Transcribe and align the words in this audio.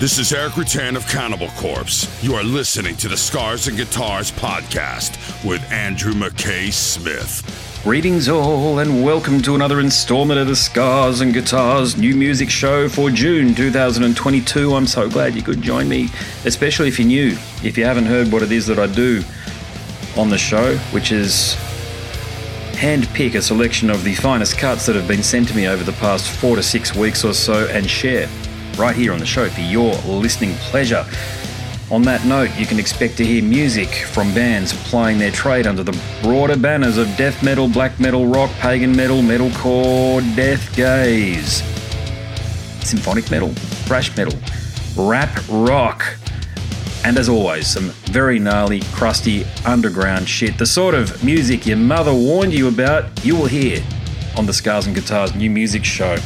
This 0.00 0.18
is 0.18 0.32
Erik 0.32 0.54
Rutan 0.54 0.96
of 0.96 1.06
Cannibal 1.06 1.50
Corpse. 1.50 2.22
You 2.22 2.34
are 2.34 2.42
listening 2.42 2.96
to 2.96 3.06
the 3.06 3.16
Scars 3.16 3.68
and 3.68 3.76
Guitars 3.76 4.32
podcast 4.32 5.14
with 5.48 5.62
Andrew 5.70 6.12
McKay 6.12 6.72
Smith. 6.72 7.80
Greetings, 7.84 8.28
all, 8.28 8.80
and 8.80 9.04
welcome 9.04 9.40
to 9.42 9.54
another 9.54 9.78
installment 9.78 10.40
of 10.40 10.48
the 10.48 10.56
Scars 10.56 11.20
and 11.20 11.32
Guitars 11.32 11.96
new 11.96 12.16
music 12.16 12.50
show 12.50 12.88
for 12.88 13.08
June 13.08 13.54
2022. 13.54 14.74
I'm 14.74 14.88
so 14.88 15.08
glad 15.08 15.36
you 15.36 15.42
could 15.42 15.62
join 15.62 15.88
me, 15.88 16.08
especially 16.44 16.88
if 16.88 16.98
you're 16.98 17.06
new. 17.06 17.38
If 17.62 17.78
you 17.78 17.84
haven't 17.84 18.06
heard 18.06 18.32
what 18.32 18.42
it 18.42 18.50
is 18.50 18.66
that 18.66 18.80
I 18.80 18.88
do 18.88 19.22
on 20.16 20.28
the 20.28 20.38
show, 20.38 20.76
which 20.90 21.12
is 21.12 21.54
handpick 22.72 23.36
a 23.36 23.42
selection 23.42 23.90
of 23.90 24.02
the 24.02 24.14
finest 24.14 24.58
cuts 24.58 24.86
that 24.86 24.96
have 24.96 25.06
been 25.06 25.22
sent 25.22 25.48
to 25.50 25.56
me 25.56 25.68
over 25.68 25.84
the 25.84 25.92
past 25.92 26.28
four 26.28 26.56
to 26.56 26.64
six 26.64 26.96
weeks 26.96 27.24
or 27.24 27.32
so 27.32 27.68
and 27.68 27.88
share 27.88 28.28
right 28.76 28.94
here 28.94 29.12
on 29.12 29.18
the 29.18 29.26
show 29.26 29.48
for 29.48 29.60
your 29.60 29.94
listening 30.06 30.54
pleasure. 30.56 31.04
On 31.90 32.02
that 32.02 32.24
note, 32.24 32.50
you 32.58 32.66
can 32.66 32.78
expect 32.78 33.16
to 33.18 33.24
hear 33.24 33.42
music 33.42 33.88
from 33.88 34.32
bands 34.34 34.72
plying 34.88 35.18
their 35.18 35.30
trade 35.30 35.66
under 35.66 35.82
the 35.82 35.98
broader 36.22 36.56
banners 36.56 36.96
of 36.96 37.06
death 37.16 37.42
metal, 37.42 37.68
black 37.68 38.00
metal, 38.00 38.26
rock, 38.26 38.50
pagan 38.52 38.96
metal, 38.96 39.18
metalcore, 39.18 40.20
death 40.34 40.74
gaze, 40.74 41.62
symphonic 42.86 43.30
metal, 43.30 43.50
thrash 43.86 44.16
metal, 44.16 44.38
rap 44.96 45.30
rock, 45.48 46.04
and 47.04 47.18
as 47.18 47.28
always, 47.28 47.66
some 47.66 47.90
very 48.06 48.38
gnarly, 48.38 48.80
crusty, 48.92 49.44
underground 49.66 50.26
shit. 50.26 50.56
The 50.56 50.66
sort 50.66 50.94
of 50.94 51.22
music 51.22 51.66
your 51.66 51.76
mother 51.76 52.14
warned 52.14 52.54
you 52.54 52.66
about, 52.66 53.22
you 53.22 53.36
will 53.36 53.46
hear 53.46 53.84
on 54.38 54.46
the 54.46 54.54
Scars 54.54 54.86
and 54.86 54.94
Guitars 54.94 55.34
new 55.34 55.50
music 55.50 55.84
show. 55.84 56.16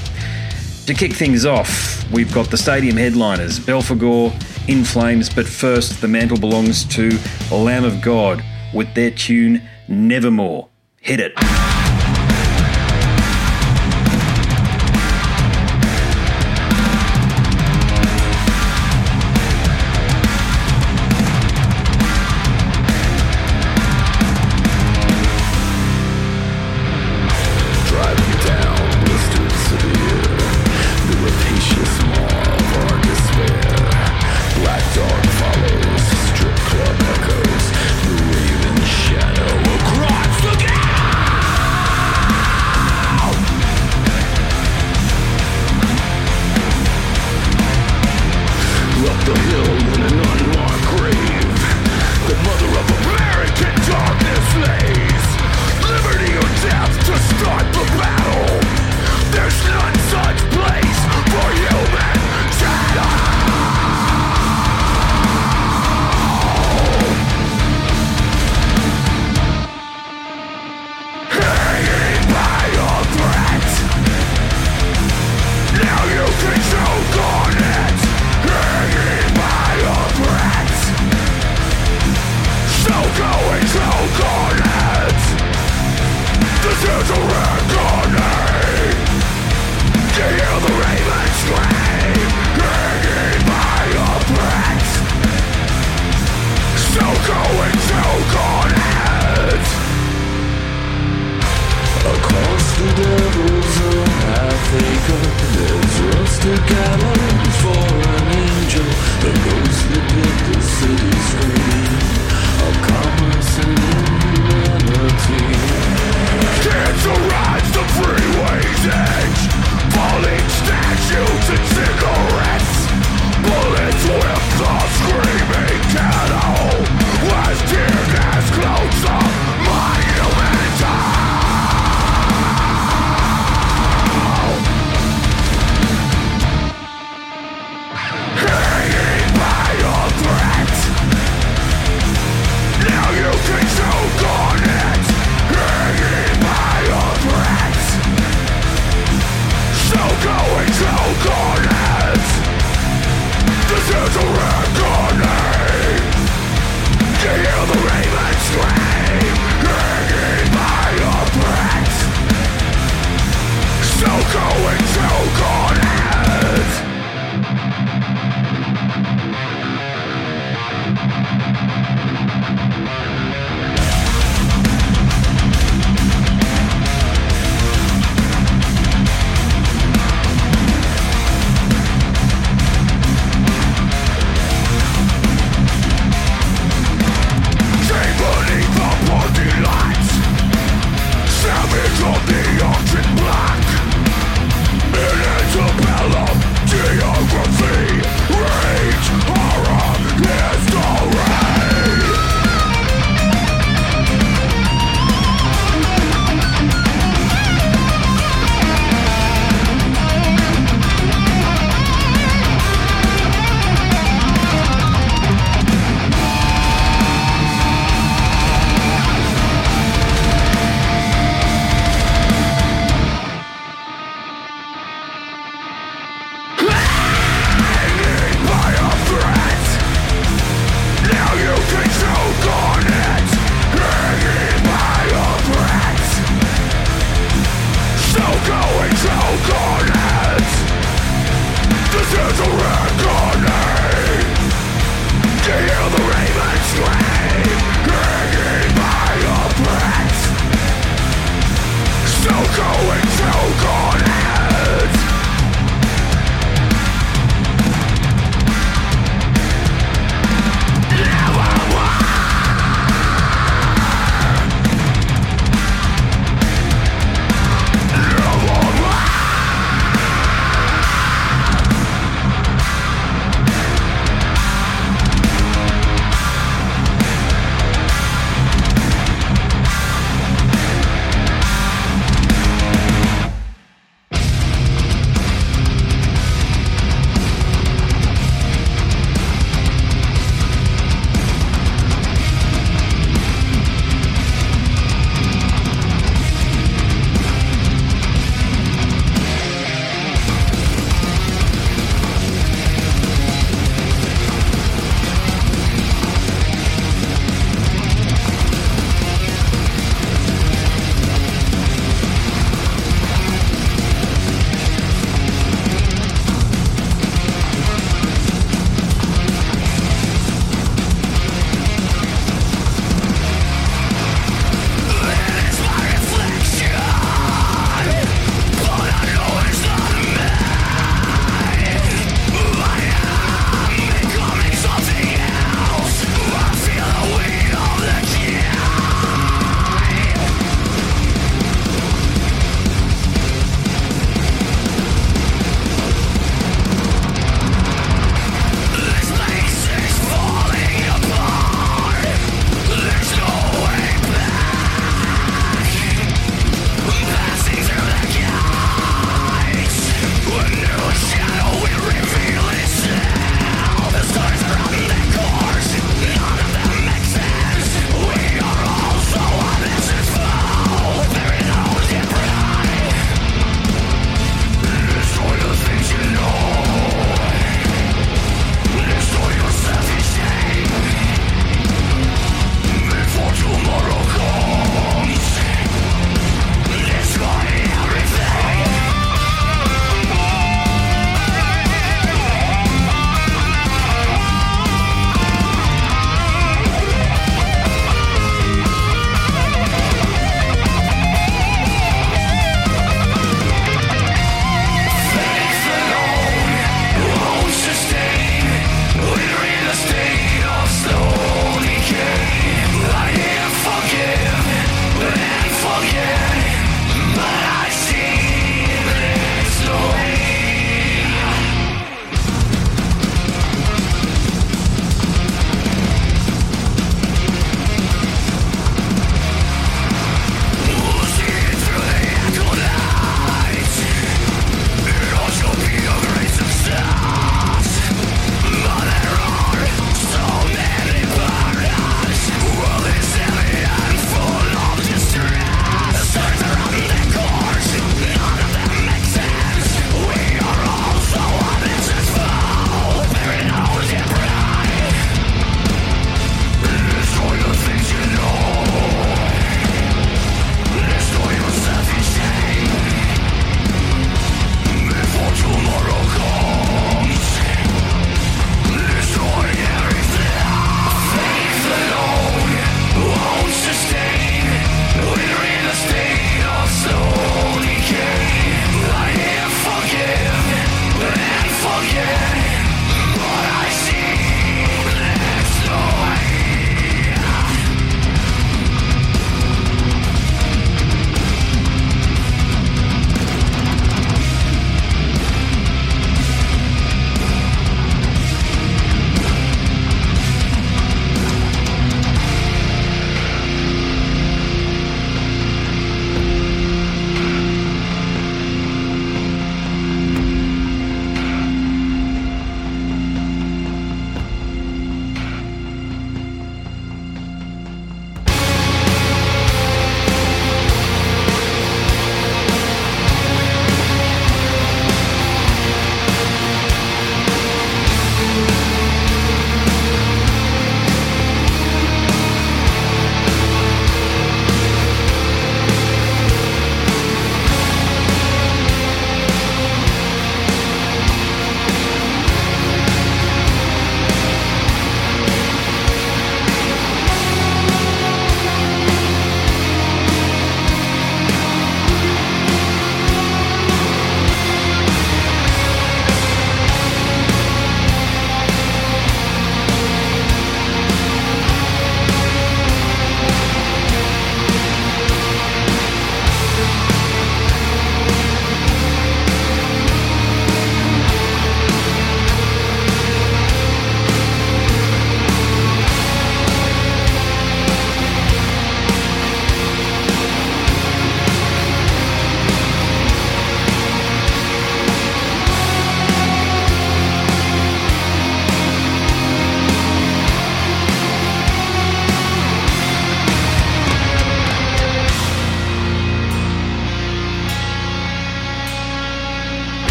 To 0.89 0.95
kick 0.95 1.13
things 1.13 1.45
off, 1.45 2.11
we've 2.11 2.33
got 2.33 2.51
the 2.51 2.57
stadium 2.57 2.97
headliners, 2.97 3.61
Belphegor, 3.61 4.33
In 4.71 4.87
Flames, 4.87 5.29
but 5.29 5.47
first, 5.47 6.01
the 6.01 6.09
mantle 6.09 6.39
belongs 6.39 6.87
to 6.87 7.11
Lamb 7.53 7.85
of 7.85 8.01
God 8.01 8.43
with 8.73 8.95
their 8.95 9.11
tune 9.11 9.61
Nevermore. 9.87 10.67
Hit 10.97 11.21
it. 11.21 11.35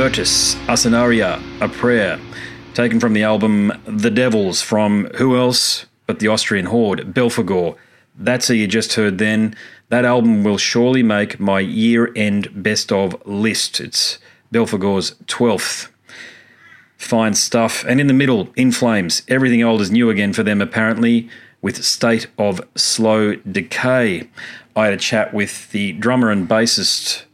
Virtus 0.00 0.54
Asinaria, 0.66 1.38
A 1.60 1.68
Prayer, 1.68 2.18
taken 2.72 2.98
from 2.98 3.12
the 3.12 3.22
album 3.22 3.70
The 3.84 4.10
Devils 4.10 4.62
from 4.62 5.04
who 5.16 5.36
else 5.36 5.84
but 6.06 6.20
the 6.20 6.28
Austrian 6.28 6.64
horde, 6.64 7.12
Belphegor. 7.12 7.76
That's 8.16 8.48
who 8.48 8.54
you 8.54 8.66
just 8.66 8.94
heard 8.94 9.18
then. 9.18 9.54
That 9.90 10.06
album 10.06 10.42
will 10.42 10.56
surely 10.56 11.02
make 11.02 11.38
my 11.38 11.60
year 11.60 12.10
end 12.16 12.48
best 12.62 12.90
of 12.90 13.14
list. 13.26 13.78
It's 13.78 14.18
Belphegor's 14.50 15.16
12th. 15.26 15.90
Fine 16.96 17.34
stuff. 17.34 17.84
And 17.84 18.00
in 18.00 18.06
the 18.06 18.14
middle, 18.14 18.48
In 18.56 18.72
Flames. 18.72 19.22
Everything 19.28 19.62
old 19.62 19.82
is 19.82 19.90
new 19.90 20.08
again 20.08 20.32
for 20.32 20.42
them, 20.42 20.62
apparently, 20.62 21.28
with 21.60 21.84
State 21.84 22.26
of 22.38 22.62
Slow 22.74 23.34
Decay. 23.34 24.30
I 24.74 24.84
had 24.86 24.94
a 24.94 24.96
chat 24.96 25.34
with 25.34 25.70
the 25.72 25.92
drummer 25.92 26.30
and 26.30 26.48
bassist 26.48 27.24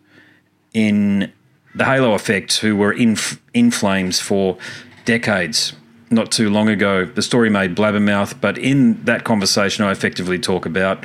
in 0.75 1.33
the 1.77 1.85
Halo 1.85 2.15
Effect, 2.15 2.59
who 2.59 2.75
were 2.75 2.93
in, 2.93 3.17
in 3.53 3.71
Flames 3.71 4.19
for 4.19 4.57
decades. 5.05 5.75
Not 6.11 6.33
too 6.33 6.49
long 6.49 6.69
ago, 6.69 7.05
the 7.05 7.23
story 7.23 7.51
made 7.51 7.75
blabbermouth, 7.75 8.41
but 8.41 8.57
in 8.57 9.05
that 9.05 9.25
conversation, 9.25 9.85
I 9.85 9.93
effectively 9.93 10.39
talk 10.39 10.65
about, 10.65 11.05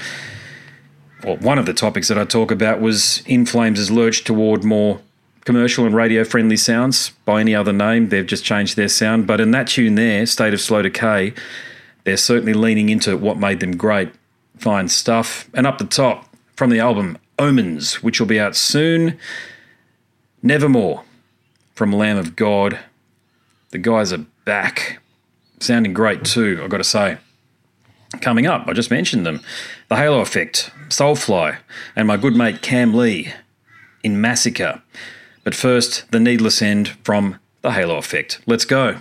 well, 1.24 1.38
one 1.38 1.60
of 1.60 1.66
the 1.66 1.74
topics 1.74 2.08
that 2.08 2.18
I 2.18 2.24
talk 2.24 2.52
about 2.52 2.80
was 2.80 3.22
In 3.26 3.46
Flames' 3.46 3.80
has 3.80 3.92
lurch 3.92 4.24
toward 4.24 4.64
more 4.64 5.02
commercial 5.44 5.86
and 5.86 5.94
radio 5.94 6.24
friendly 6.24 6.56
sounds 6.56 7.10
by 7.26 7.42
any 7.42 7.54
other 7.54 7.74
name. 7.74 8.10
They've 8.10 8.26
just 8.26 8.46
changed 8.46 8.78
their 8.78 8.88
sound. 8.88 9.28
But 9.28 9.42
in 9.42 9.52
that 9.52 9.68
tune 9.68 9.96
there, 9.96 10.26
State 10.26 10.54
of 10.54 10.62
Slow 10.62 10.84
Decay, 10.84 11.34
they're 12.06 12.18
certainly 12.18 12.54
leaning 12.54 12.90
into 12.90 13.18
what 13.18 13.38
made 13.38 13.60
them 13.60 13.76
great. 13.76 14.12
Fine 14.58 14.90
stuff. 14.90 15.50
And 15.54 15.68
up 15.68 15.80
the 15.80 15.86
top 15.86 16.34
from 16.56 16.70
the 16.70 16.80
album 16.80 17.18
Omens, 17.40 18.04
which 18.04 18.20
will 18.20 18.28
be 18.28 18.40
out 18.40 18.56
soon. 18.56 19.18
Nevermore 20.44 21.04
from 21.76 21.94
Lamb 21.94 22.18
of 22.18 22.36
God. 22.36 22.80
The 23.70 23.78
guys 23.78 24.12
are 24.12 24.26
back. 24.44 25.00
Sounding 25.60 25.94
great 25.94 26.26
too, 26.26 26.60
I've 26.64 26.70
got 26.70 26.78
to 26.78 26.84
say. 26.84 27.18
Coming 28.20 28.48
up, 28.48 28.68
I 28.68 28.74
just 28.74 28.92
mentioned 28.92 29.26
them 29.26 29.42
The 29.88 29.96
Halo 29.96 30.20
Effect, 30.20 30.72
Soulfly, 30.90 31.58
and 31.96 32.08
my 32.08 32.18
good 32.18 32.36
mate 32.36 32.62
Cam 32.62 32.94
Lee 32.94 33.34
in 34.04 34.20
Massacre. 34.20 34.82
But 35.44 35.56
first, 35.56 36.12
The 36.12 36.20
Needless 36.20 36.62
End 36.62 36.90
from 37.04 37.40
The 37.62 37.72
Halo 37.72 37.98
Effect. 37.98 38.42
Let's 38.46 38.66
go. 38.66 38.98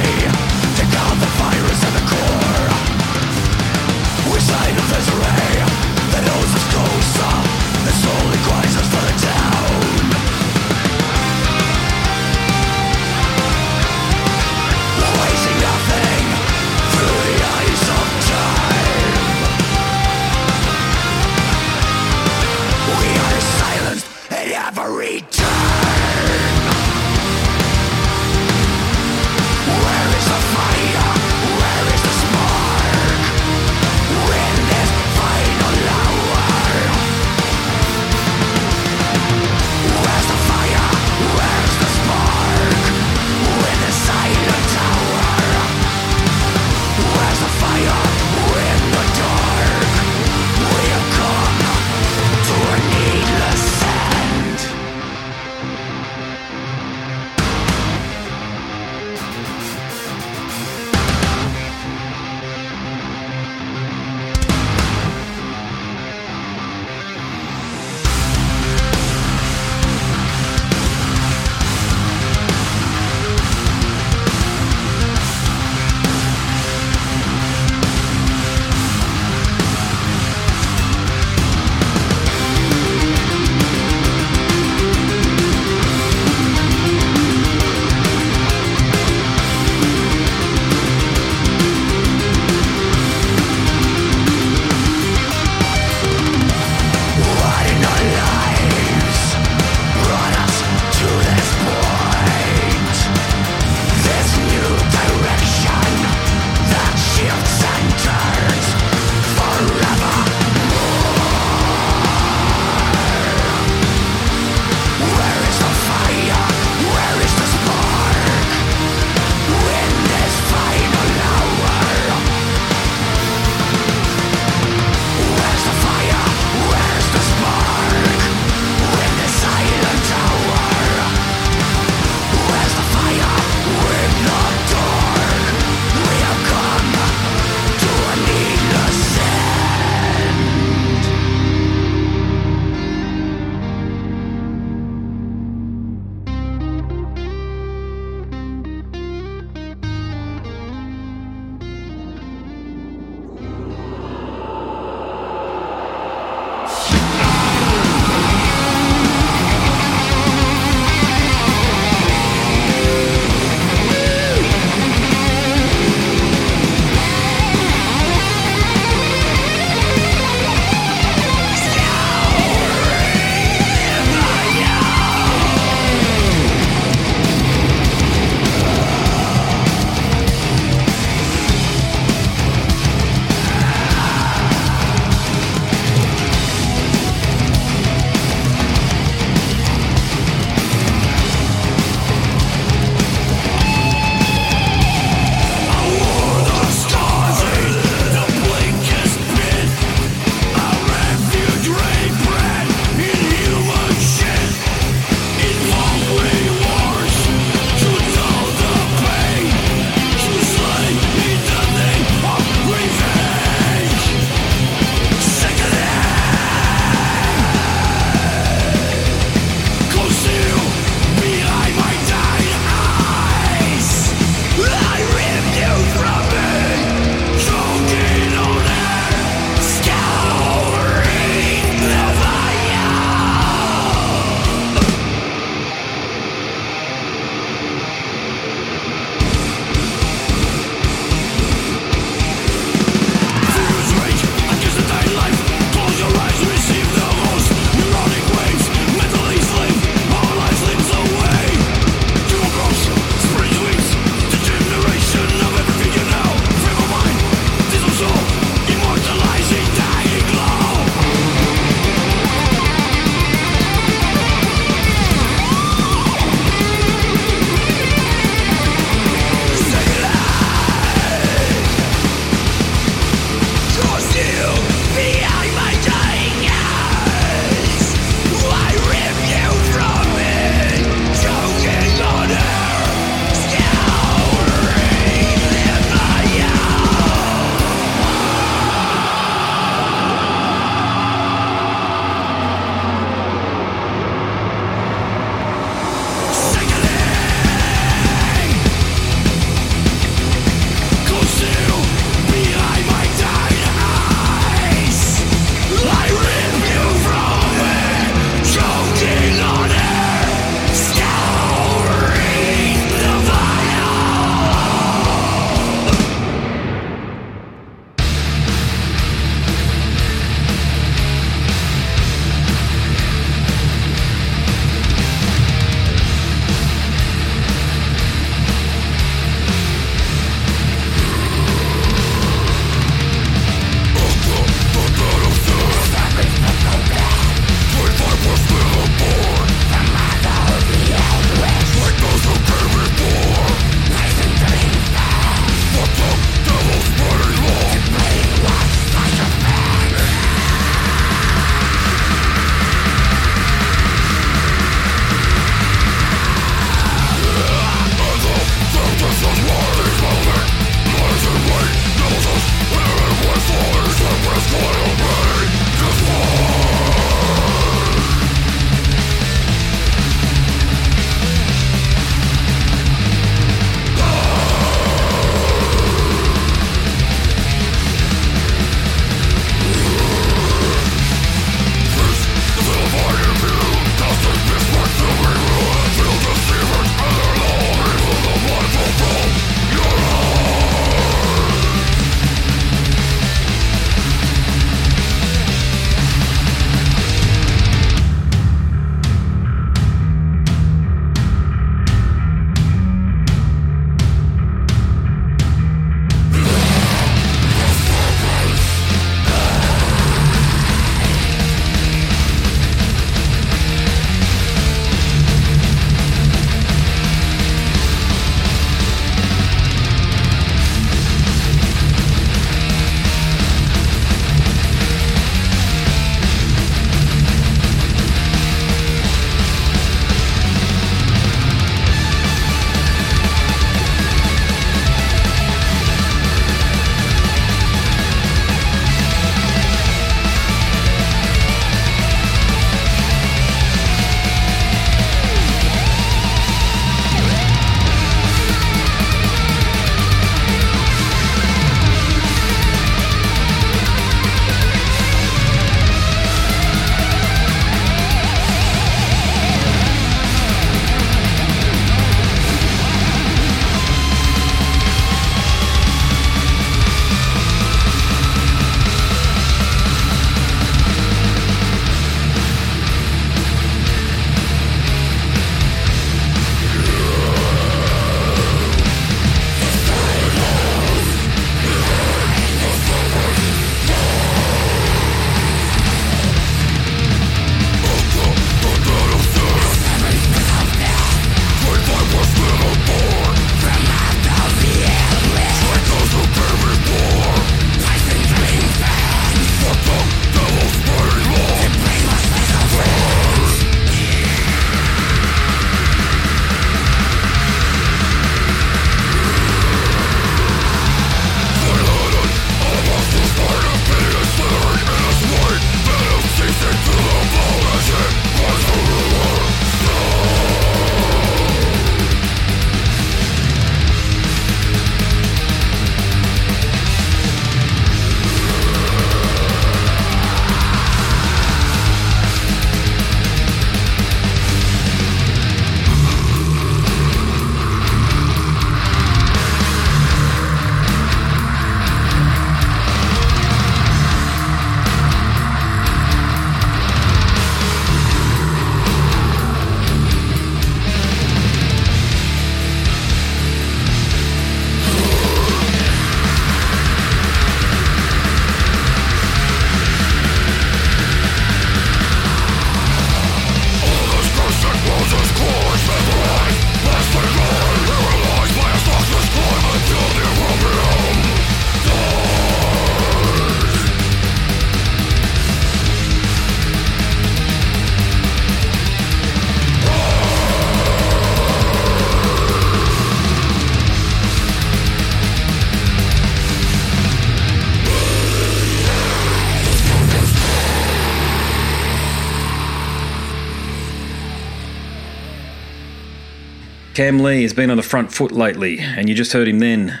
Cam 596.98 597.20
Lee 597.20 597.42
has 597.42 597.54
been 597.54 597.70
on 597.70 597.76
the 597.76 597.84
front 597.84 598.12
foot 598.12 598.32
lately, 598.32 598.80
and 598.80 599.08
you 599.08 599.14
just 599.14 599.32
heard 599.32 599.46
him 599.46 599.60
then 599.60 600.00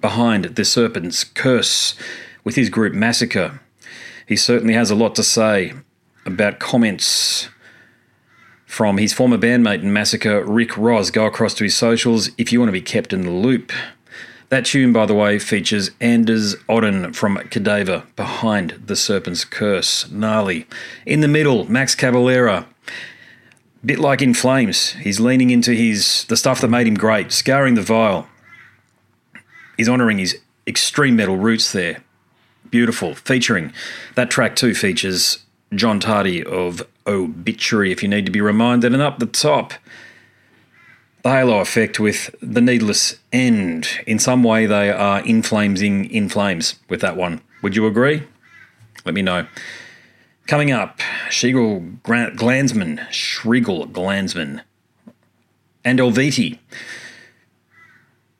behind 0.00 0.44
the 0.44 0.64
Serpent's 0.64 1.24
Curse 1.24 1.96
with 2.44 2.54
his 2.54 2.70
group 2.70 2.94
Massacre. 2.94 3.58
He 4.28 4.36
certainly 4.36 4.74
has 4.74 4.88
a 4.88 4.94
lot 4.94 5.16
to 5.16 5.24
say 5.24 5.72
about 6.24 6.60
comments 6.60 7.48
from 8.64 8.98
his 8.98 9.12
former 9.12 9.38
bandmate 9.38 9.82
in 9.82 9.92
Massacre, 9.92 10.44
Rick 10.44 10.68
Rozz. 10.76 11.12
Go 11.12 11.26
across 11.26 11.52
to 11.54 11.64
his 11.64 11.74
socials 11.74 12.30
if 12.38 12.52
you 12.52 12.60
want 12.60 12.68
to 12.68 12.72
be 12.72 12.80
kept 12.80 13.12
in 13.12 13.22
the 13.22 13.32
loop. 13.32 13.72
That 14.48 14.66
tune, 14.66 14.92
by 14.92 15.06
the 15.06 15.14
way, 15.14 15.40
features 15.40 15.90
Anders 16.00 16.54
Odden 16.68 17.12
from 17.12 17.38
Cadaver 17.50 18.04
behind 18.14 18.84
the 18.86 18.94
Serpent's 18.94 19.44
Curse. 19.44 20.08
Gnarly. 20.12 20.68
In 21.04 21.22
the 21.22 21.26
middle, 21.26 21.68
Max 21.68 21.96
Cavalera. 21.96 22.66
Bit 23.86 24.00
like 24.00 24.20
in 24.20 24.34
Flames, 24.34 24.90
he's 24.94 25.20
leaning 25.20 25.50
into 25.50 25.72
his 25.72 26.24
the 26.24 26.36
stuff 26.36 26.60
that 26.60 26.68
made 26.68 26.88
him 26.88 26.94
great, 26.94 27.30
scouring 27.30 27.76
the 27.76 27.82
vile. 27.82 28.28
He's 29.76 29.88
honouring 29.88 30.18
his 30.18 30.38
extreme 30.66 31.14
metal 31.14 31.36
roots 31.36 31.70
there. 31.70 32.02
Beautiful. 32.68 33.14
Featuring 33.14 33.72
that 34.16 34.28
track 34.28 34.56
too 34.56 34.74
features 34.74 35.44
John 35.72 36.00
Tardy 36.00 36.42
of 36.44 36.84
Obituary, 37.06 37.92
if 37.92 38.02
you 38.02 38.08
need 38.08 38.26
to 38.26 38.32
be 38.32 38.40
reminded. 38.40 38.92
And 38.92 39.02
up 39.02 39.20
the 39.20 39.26
top, 39.26 39.74
the 41.22 41.30
halo 41.30 41.60
effect 41.60 42.00
with 42.00 42.34
the 42.42 42.60
needless 42.60 43.20
end. 43.32 43.88
In 44.04 44.18
some 44.18 44.42
way, 44.42 44.66
they 44.66 44.90
are 44.90 45.20
inflamesing 45.24 46.10
in 46.10 46.28
flames 46.28 46.74
with 46.88 47.00
that 47.02 47.16
one. 47.16 47.40
Would 47.62 47.76
you 47.76 47.86
agree? 47.86 48.24
Let 49.04 49.14
me 49.14 49.22
know. 49.22 49.46
Coming 50.46 50.70
up, 50.70 51.00
Shriegel 51.28 52.00
Glansman, 52.02 53.00
Shriegel 53.10 53.90
Glansman, 53.90 54.62
and 55.84 55.98
Eluveitie. 55.98 56.60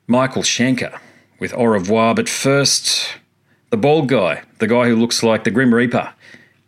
Michael 0.07 0.43
Schenker 0.43 0.97
with 1.37 1.53
Au 1.53 1.65
revoir, 1.65 2.15
but 2.15 2.29
first, 2.29 3.17
the 3.71 3.77
bald 3.77 4.07
guy, 4.07 4.43
the 4.59 4.67
guy 4.67 4.87
who 4.87 4.95
looks 4.95 5.21
like 5.21 5.43
the 5.43 5.51
Grim 5.51 5.73
Reaper 5.73 6.13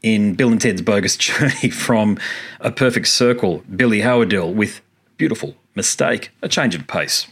in 0.04 0.36
Bill 0.36 0.52
and 0.52 0.60
Ted's 0.60 0.82
Bogus 0.82 1.16
Journey 1.18 1.70
from 1.70 2.18
A 2.60 2.70
Perfect 2.70 3.08
Circle, 3.08 3.64
Billy 3.74 4.02
Howerdel 4.02 4.54
with 4.54 4.82
Beautiful 5.16 5.56
mistake, 5.74 6.32
a 6.42 6.50
change 6.50 6.76
of 6.76 6.86
pace. 6.88 7.28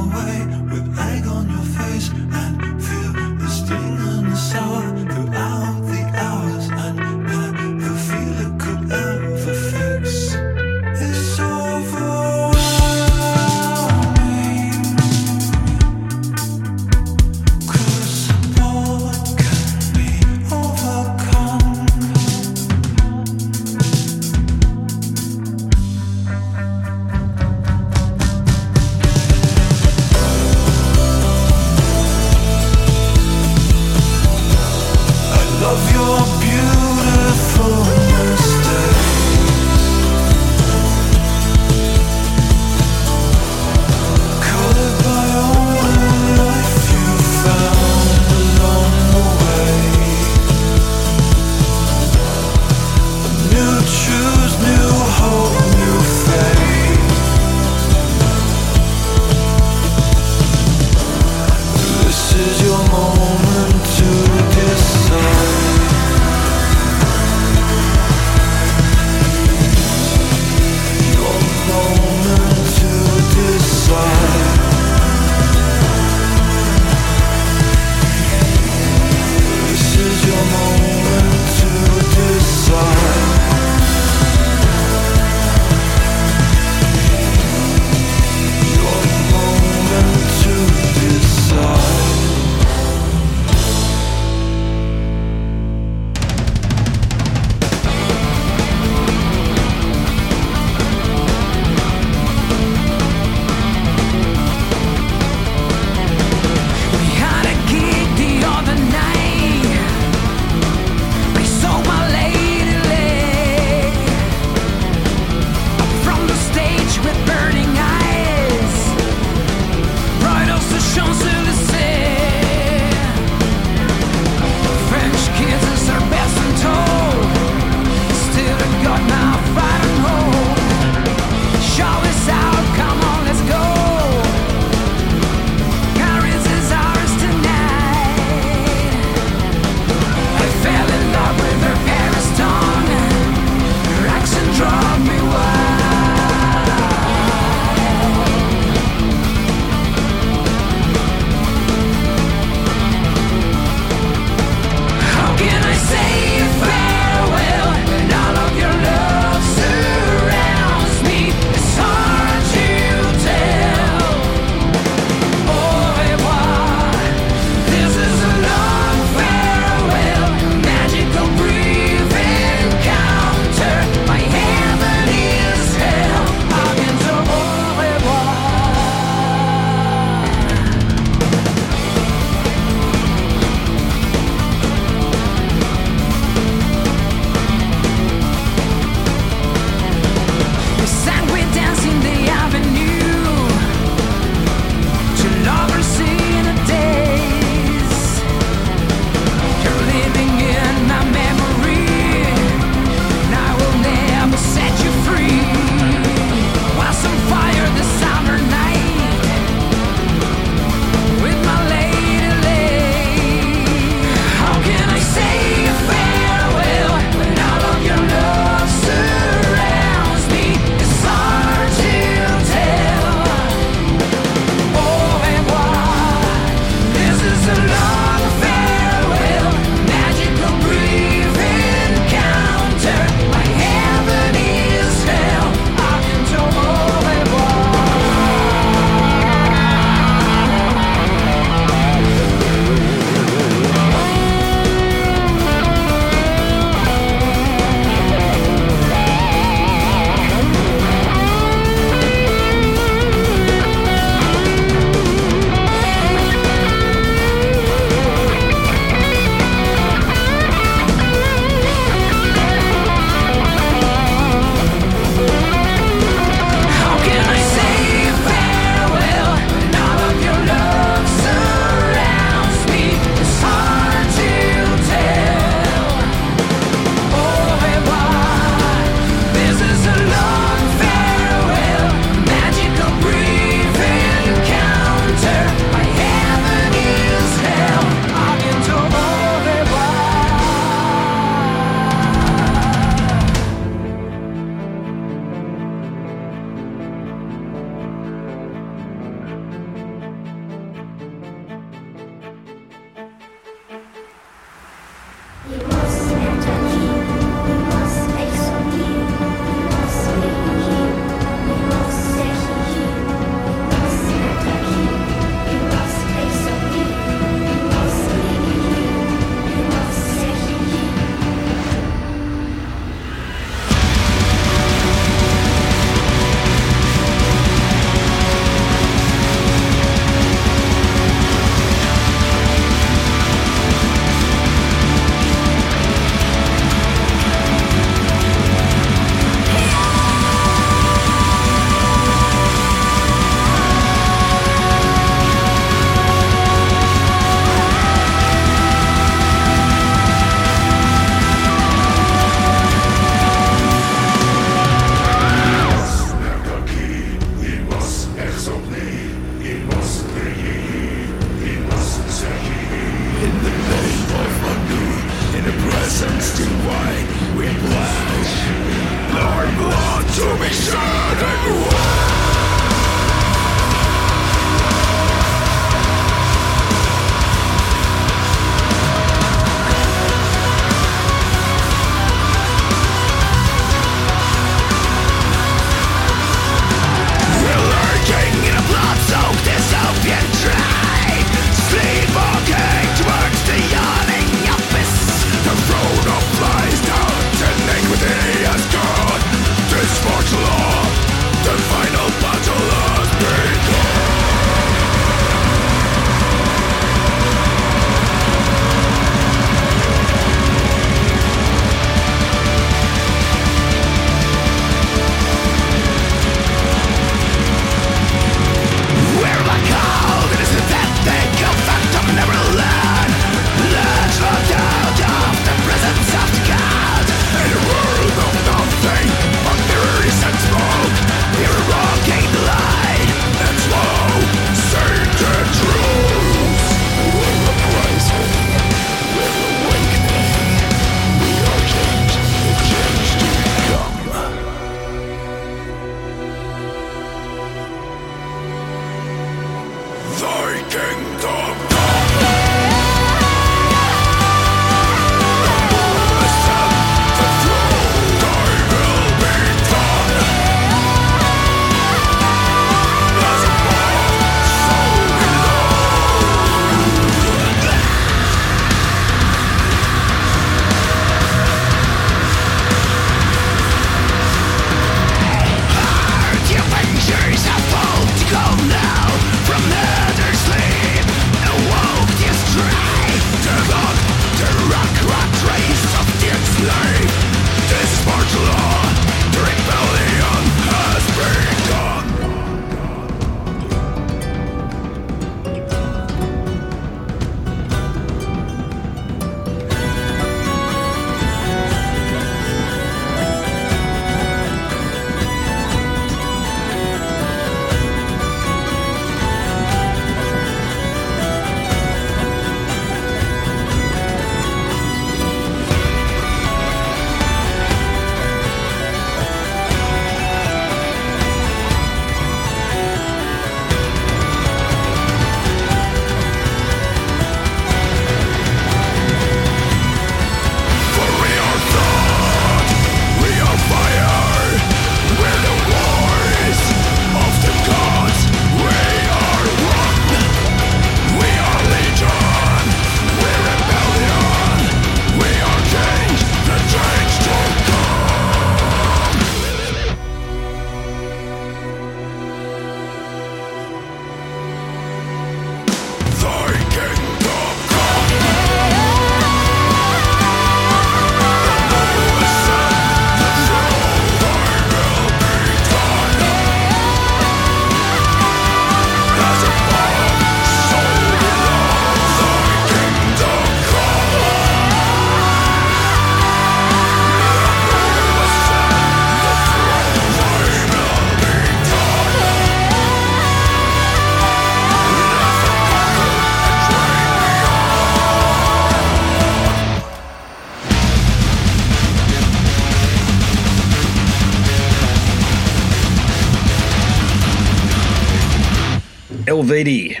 Helveti, 599.44 600.00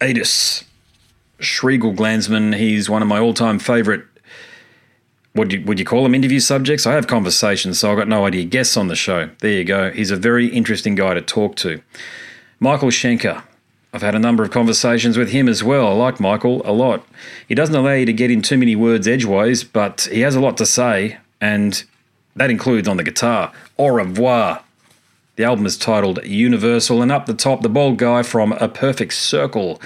Adis, 0.00 0.64
Chrigel 1.38 1.94
Glanzmann. 1.94 2.56
He's 2.56 2.90
one 2.90 3.00
of 3.00 3.06
my 3.06 3.20
all-time 3.20 3.60
favourite. 3.60 4.02
Would 5.36 5.52
you 5.52 5.62
would 5.64 5.78
you 5.78 5.84
call 5.84 6.02
them 6.02 6.16
interview 6.16 6.40
subjects? 6.40 6.84
I 6.84 6.94
have 6.94 7.06
conversations, 7.06 7.78
so 7.78 7.92
I've 7.92 7.96
got 7.96 8.08
no 8.08 8.26
idea. 8.26 8.44
Guests 8.44 8.76
on 8.76 8.88
the 8.88 8.96
show. 8.96 9.30
There 9.38 9.52
you 9.52 9.64
go. 9.64 9.92
He's 9.92 10.10
a 10.10 10.16
very 10.16 10.48
interesting 10.48 10.96
guy 10.96 11.14
to 11.14 11.22
talk 11.22 11.54
to. 11.56 11.80
Michael 12.58 12.88
Schenker. 12.88 13.44
I've 13.92 14.02
had 14.02 14.14
a 14.16 14.20
number 14.20 14.42
of 14.42 14.50
conversations 14.50 15.16
with 15.16 15.30
him 15.30 15.48
as 15.48 15.62
well. 15.64 15.86
I 15.86 15.92
like 15.92 16.20
Michael 16.20 16.62
a 16.64 16.72
lot. 16.72 17.06
He 17.46 17.54
doesn't 17.54 17.74
allow 17.74 17.92
you 17.92 18.06
to 18.06 18.12
get 18.12 18.30
in 18.30 18.42
too 18.42 18.56
many 18.56 18.74
words 18.76 19.06
edgeways, 19.06 19.64
but 19.64 20.08
he 20.12 20.20
has 20.20 20.36
a 20.36 20.40
lot 20.40 20.56
to 20.58 20.66
say, 20.66 21.18
and 21.40 21.82
that 22.36 22.50
includes 22.50 22.86
on 22.86 22.96
the 22.96 23.04
guitar. 23.04 23.52
Au 23.78 23.88
revoir. 23.88 24.62
The 25.40 25.46
album 25.46 25.64
is 25.64 25.78
titled 25.78 26.22
Universal, 26.22 27.00
and 27.00 27.10
up 27.10 27.24
the 27.24 27.32
top, 27.32 27.62
the 27.62 27.70
bald 27.70 27.96
guy 27.96 28.22
from 28.22 28.52
A 28.52 28.68
Perfect 28.68 29.14
Circle, 29.14 29.80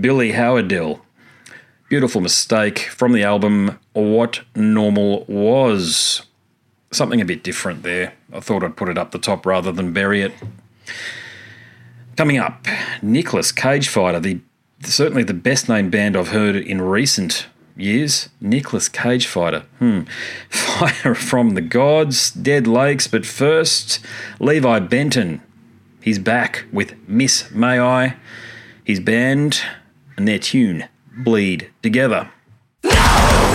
Billy 0.00 0.30
Howerdel. 0.30 1.00
Beautiful 1.88 2.20
mistake 2.20 2.78
from 2.78 3.10
the 3.10 3.24
album 3.24 3.80
What 3.94 4.42
Normal 4.54 5.24
Was. 5.24 6.22
Something 6.92 7.20
a 7.20 7.24
bit 7.24 7.42
different 7.42 7.82
there. 7.82 8.12
I 8.32 8.38
thought 8.38 8.62
I'd 8.62 8.76
put 8.76 8.88
it 8.88 8.96
up 8.96 9.10
the 9.10 9.18
top 9.18 9.44
rather 9.44 9.72
than 9.72 9.92
bury 9.92 10.22
it. 10.22 10.32
Coming 12.16 12.38
up, 12.38 12.64
Nicolas 13.02 13.50
Cage 13.50 13.88
Fighter, 13.88 14.20
the 14.20 14.38
certainly 14.82 15.24
the 15.24 15.34
best 15.34 15.68
named 15.68 15.90
band 15.90 16.16
I've 16.16 16.28
heard 16.28 16.54
in 16.54 16.80
recent 16.80 17.48
years. 17.76 18.28
Nicolas 18.40 18.88
Cage 18.88 19.26
Fighter. 19.26 19.64
Hmm. 19.78 20.02
Fire 20.50 21.14
from 21.14 21.50
the 21.50 21.60
Gods, 21.60 22.30
Dead 22.30 22.66
Lakes, 22.66 23.06
but 23.06 23.26
first, 23.26 24.00
Levi 24.40 24.80
Benton. 24.80 25.42
He's 26.00 26.18
back 26.18 26.64
with 26.72 26.94
Miss 27.08 27.50
May 27.50 27.80
I, 27.80 28.16
his 28.84 29.00
band, 29.00 29.60
and 30.16 30.28
their 30.28 30.38
tune, 30.38 30.84
Bleed 31.16 31.70
Together. 31.82 32.30
No 32.84 33.45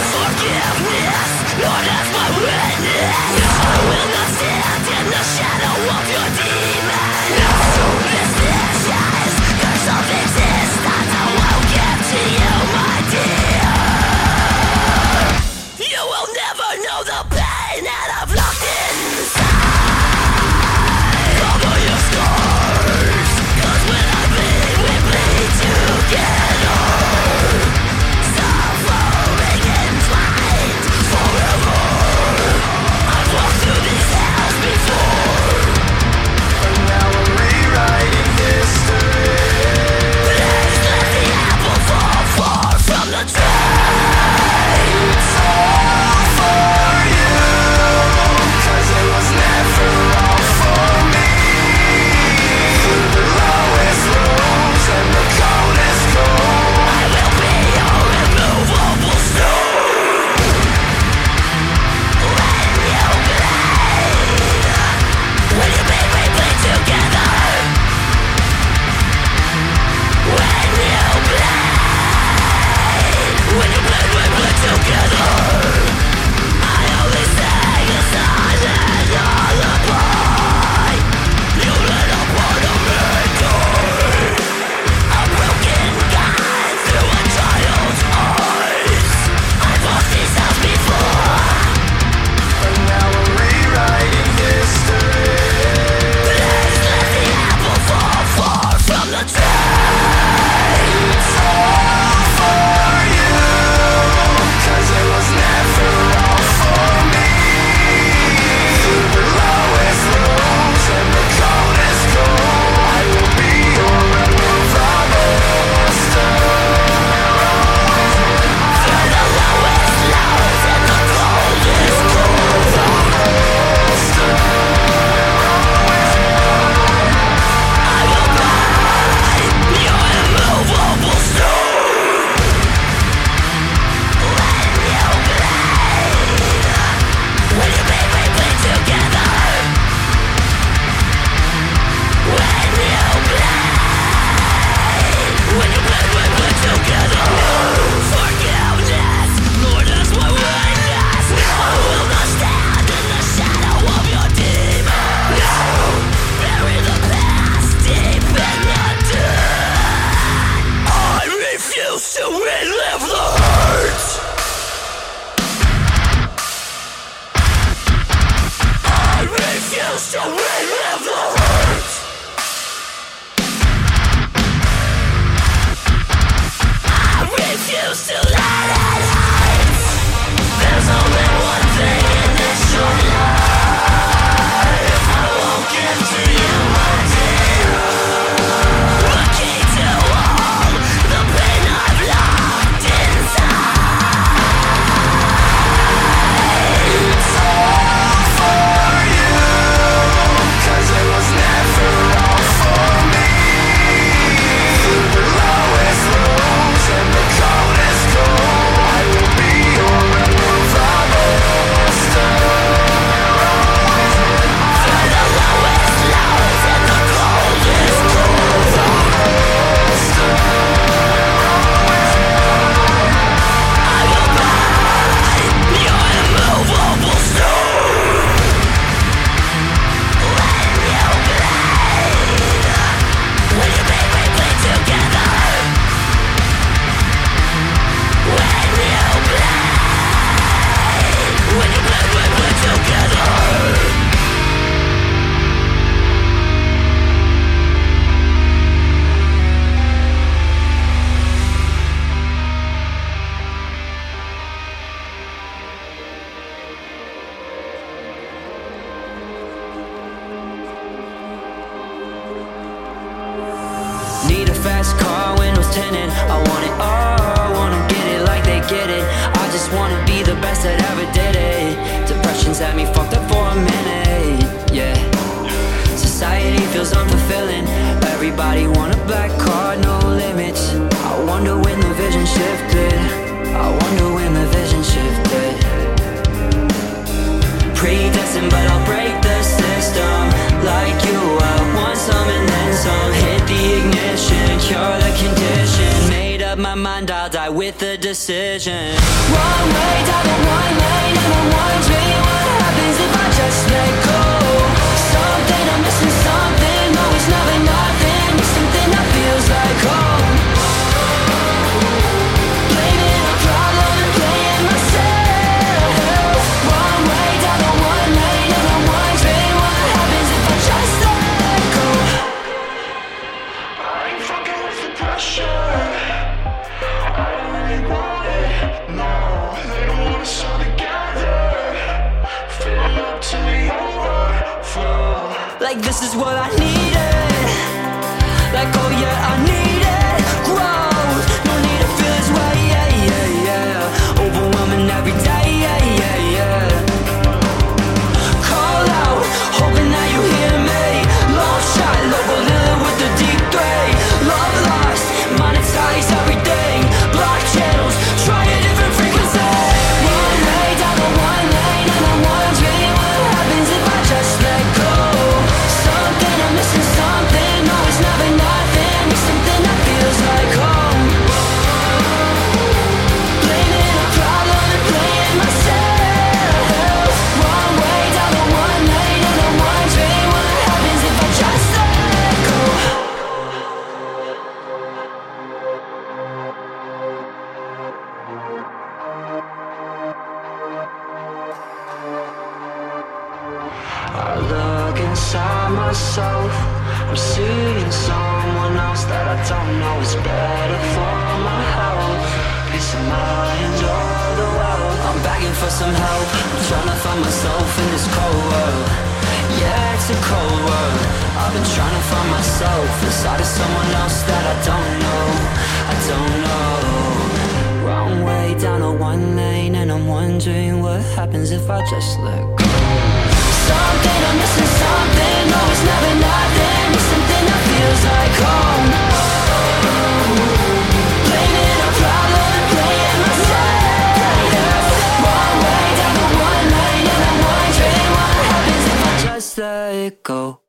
go. 440.23 440.61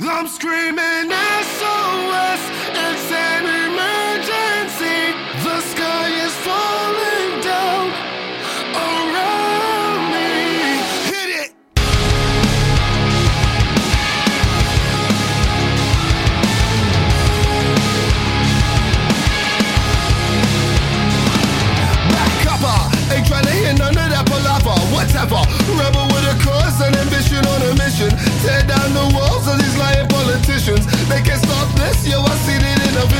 I'm 0.00 0.26
screaming 0.26 1.10
SOS. 1.10 2.63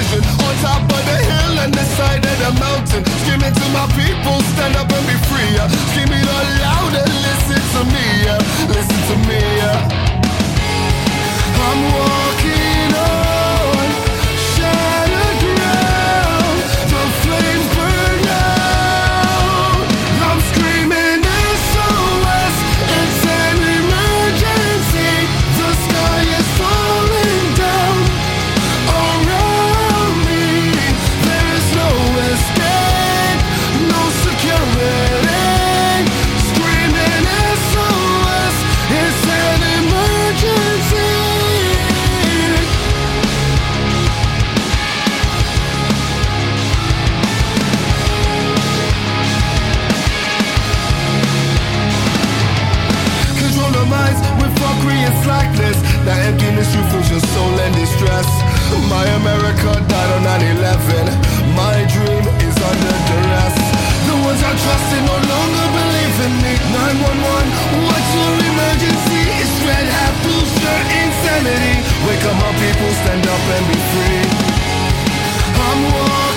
vision 0.04 0.22
On 0.44 0.54
top 0.60 0.82
of 0.82 1.02
the 1.04 1.18
hill 1.30 1.58
and 1.64 1.72
the 1.72 1.84
side 1.96 2.24
of 2.24 2.36
the 2.38 2.52
mountain 2.60 3.04
Screaming 3.24 3.54
to 3.54 3.66
my 3.72 3.86
people, 3.96 4.40
stand 4.54 4.76
up 4.76 4.90
and 4.92 5.06
be 5.06 5.16
free 5.28 5.50
yeah. 5.54 5.68
Scream 5.90 6.12
it 6.12 6.28
all 6.28 6.48
loud 6.60 6.94
and 6.94 7.12
listen 7.24 7.60
to 7.74 7.80
me 7.92 8.06
yeah. 8.24 8.38
Listen 8.68 9.00
to 9.08 9.16
me 9.28 9.40
yeah. 9.60 10.12
I'm 11.66 11.80
walking 11.96 12.43
is 56.64 56.72
truthful, 56.72 57.02
your 57.12 57.20
soul 57.36 57.54
in 57.60 57.72
distress. 57.76 58.28
My 58.88 59.04
America 59.20 59.70
died 59.88 60.10
on 60.16 60.22
9-11. 60.24 61.12
My 61.52 61.76
dream 61.92 62.24
is 62.40 62.56
under 62.56 62.96
duress. 63.08 63.54
The 64.08 64.16
ones 64.24 64.40
I 64.40 64.52
trusted 64.64 65.02
no 65.04 65.16
longer 65.32 65.66
believe 65.76 66.16
in 66.26 66.34
me. 66.40 66.52
911, 66.72 67.88
what's 67.88 68.10
your 68.16 68.32
emergency? 68.48 69.20
It's 69.40 69.56
red 69.68 69.86
hat, 69.96 70.14
blue 70.24 70.44
shirt, 70.58 70.86
insanity. 71.00 71.76
Wake 72.06 72.24
up, 72.24 72.36
my 72.40 72.52
people, 72.60 72.90
stand 73.04 73.24
up 73.28 73.44
and 73.56 73.64
be 73.68 73.78
free. 73.92 74.24
I'm 75.64 75.80
one. 75.92 76.33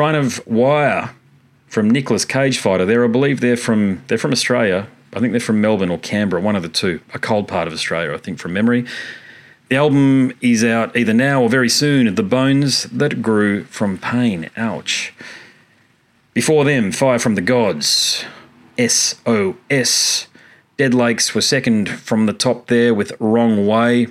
Shrine 0.00 0.14
of 0.14 0.46
Wire 0.46 1.14
from 1.66 1.90
Nicolas 1.90 2.24
Cage 2.24 2.56
Fighter. 2.56 2.86
They're, 2.86 3.04
I 3.04 3.08
believe 3.08 3.40
they're 3.40 3.54
from 3.54 4.02
they're 4.06 4.16
from 4.16 4.32
Australia. 4.32 4.88
I 5.12 5.20
think 5.20 5.32
they're 5.32 5.40
from 5.40 5.60
Melbourne 5.60 5.90
or 5.90 5.98
Canberra, 5.98 6.40
one 6.40 6.56
of 6.56 6.62
the 6.62 6.70
two. 6.70 7.02
A 7.12 7.18
cold 7.18 7.46
part 7.46 7.68
of 7.68 7.74
Australia, 7.74 8.14
I 8.14 8.16
think, 8.16 8.38
from 8.38 8.54
memory. 8.54 8.86
The 9.68 9.76
album 9.76 10.32
is 10.40 10.64
out 10.64 10.96
either 10.96 11.12
now 11.12 11.42
or 11.42 11.50
very 11.50 11.68
soon. 11.68 12.14
The 12.14 12.22
Bones 12.22 12.84
That 12.84 13.20
Grew 13.20 13.64
from 13.64 13.98
Pain. 13.98 14.48
Ouch. 14.56 15.12
Before 16.32 16.64
them, 16.64 16.92
Fire 16.92 17.18
from 17.18 17.34
the 17.34 17.42
Gods. 17.42 18.24
SOS. 18.78 20.28
Dead 20.78 20.94
Lakes 20.94 21.34
were 21.34 21.42
second 21.42 21.90
from 21.90 22.24
the 22.24 22.32
top 22.32 22.68
there 22.68 22.94
with 22.94 23.12
Wrong 23.20 23.66
Way. 23.66 24.06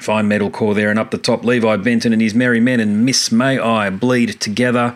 Fine 0.00 0.30
metalcore 0.30 0.74
there, 0.74 0.88
and 0.88 0.98
up 0.98 1.10
the 1.10 1.18
top, 1.18 1.44
Levi 1.44 1.76
Benton 1.76 2.14
and 2.14 2.22
his 2.22 2.34
Merry 2.34 2.58
Men 2.58 2.80
and 2.80 3.04
Miss 3.04 3.30
May 3.30 3.58
I 3.58 3.90
bleed 3.90 4.40
together. 4.40 4.94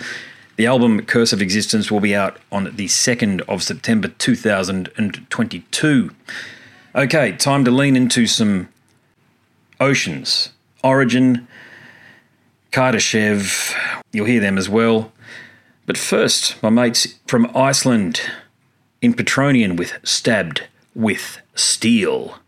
The 0.57 0.65
album 0.65 1.05
Curse 1.05 1.35
of 1.35 1.43
Existence 1.43 1.91
will 1.91 2.01
be 2.01 2.17
out 2.17 2.39
on 2.51 2.65
the 2.65 2.87
2nd 2.87 3.43
of 3.43 3.63
September 3.63 4.09
2022. 4.09 6.11
Okay, 6.95 7.33
time 7.33 7.67
to 7.67 7.71
lean 7.71 7.97
into 7.97 8.27
some 8.27 8.71
oceans. 9.79 10.53
Origin, 10.83 11.47
Kardashev, 12.73 13.75
you'll 14.11 14.25
hear 14.25 14.41
them 14.41 14.57
as 14.57 14.71
well. 14.71 15.13
But 15.85 15.99
first, 15.99 16.63
my 16.63 16.71
mates 16.71 17.19
from 17.27 17.55
Iceland 17.55 18.23
in 19.03 19.13
Patronian 19.13 19.77
with 19.77 19.99
Stabbed 20.03 20.63
with 20.95 21.43
Steel. 21.55 22.39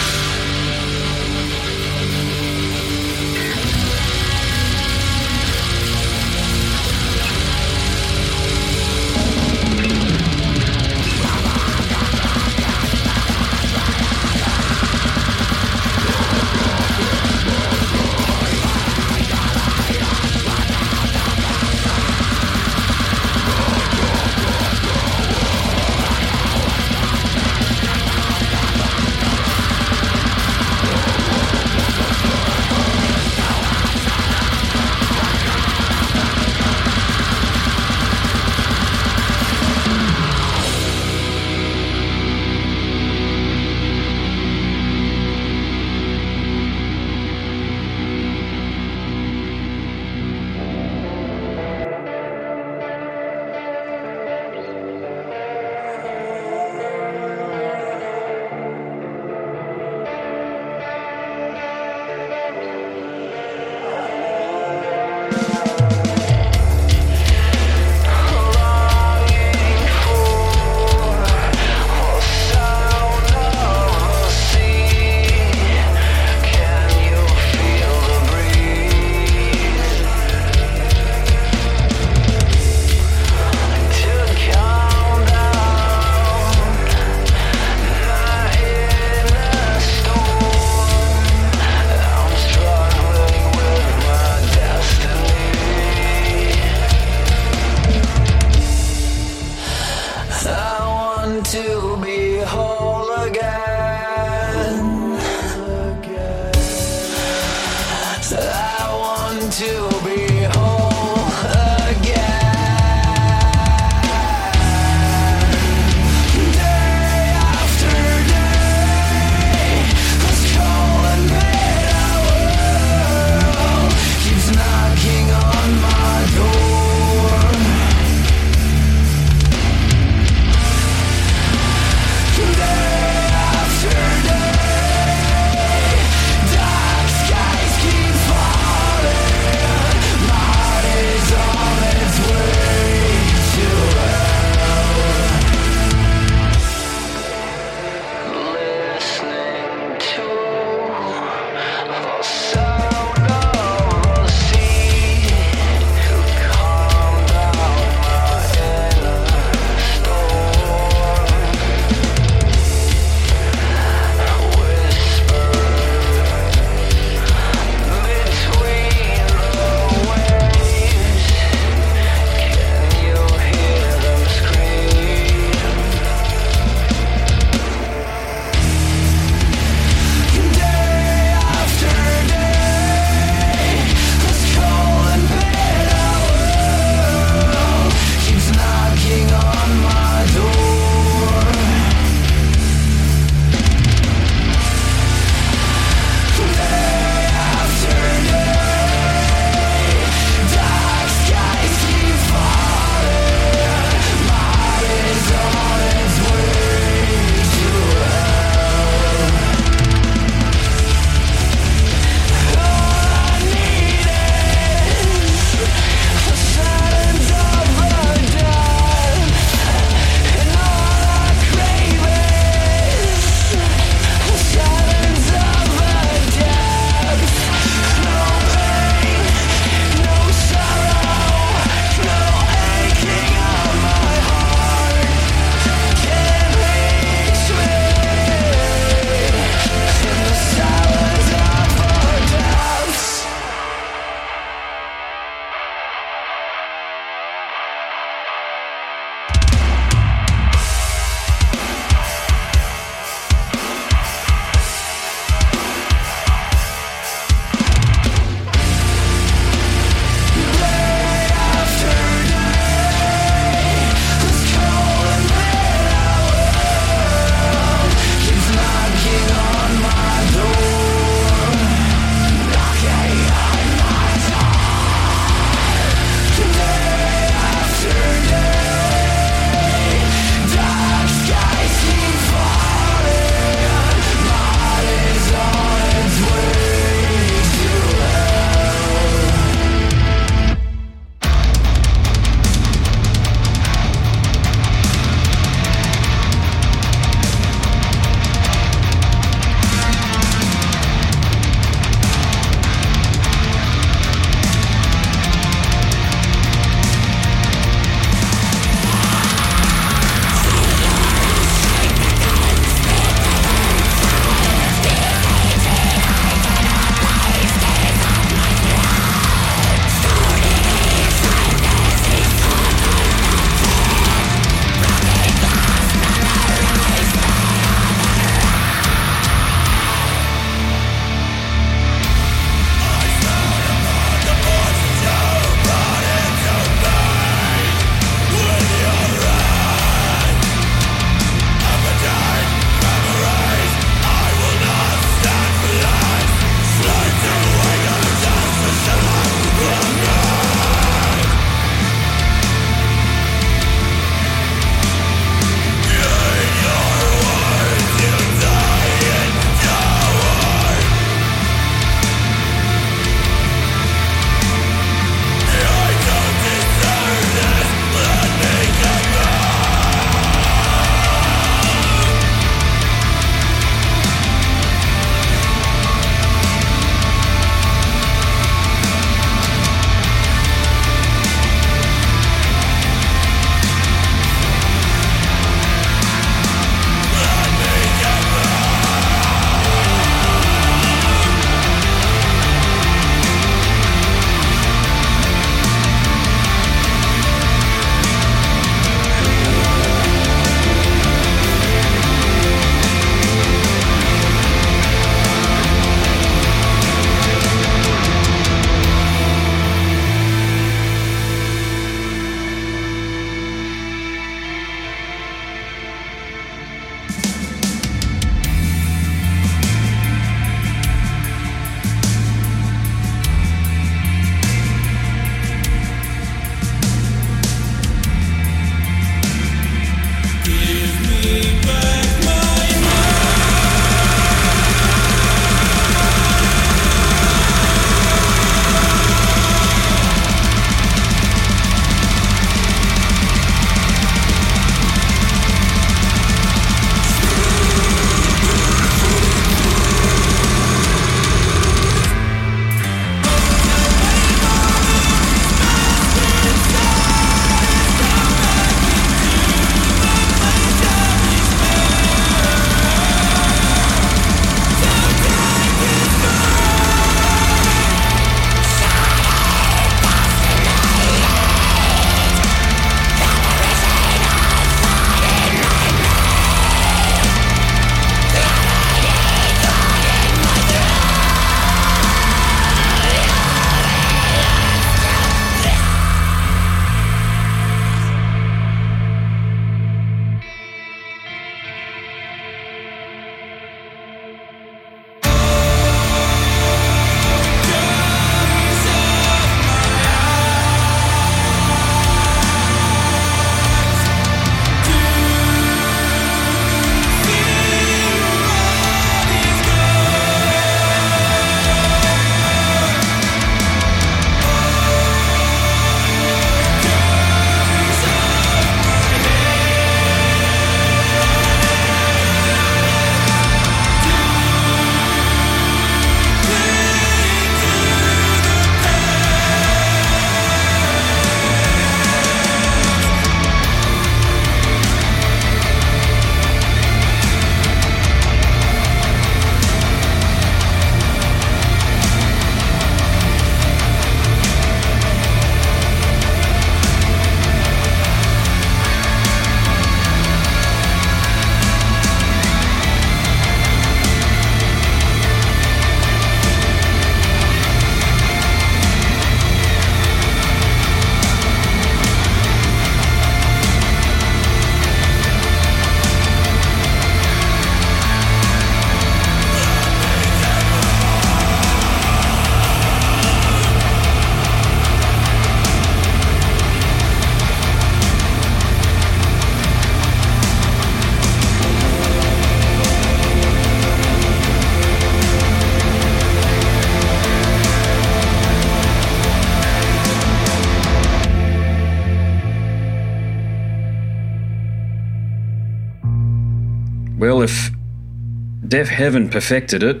Deafheaven 598.78 599.28
perfected 599.28 599.82
it, 599.82 600.00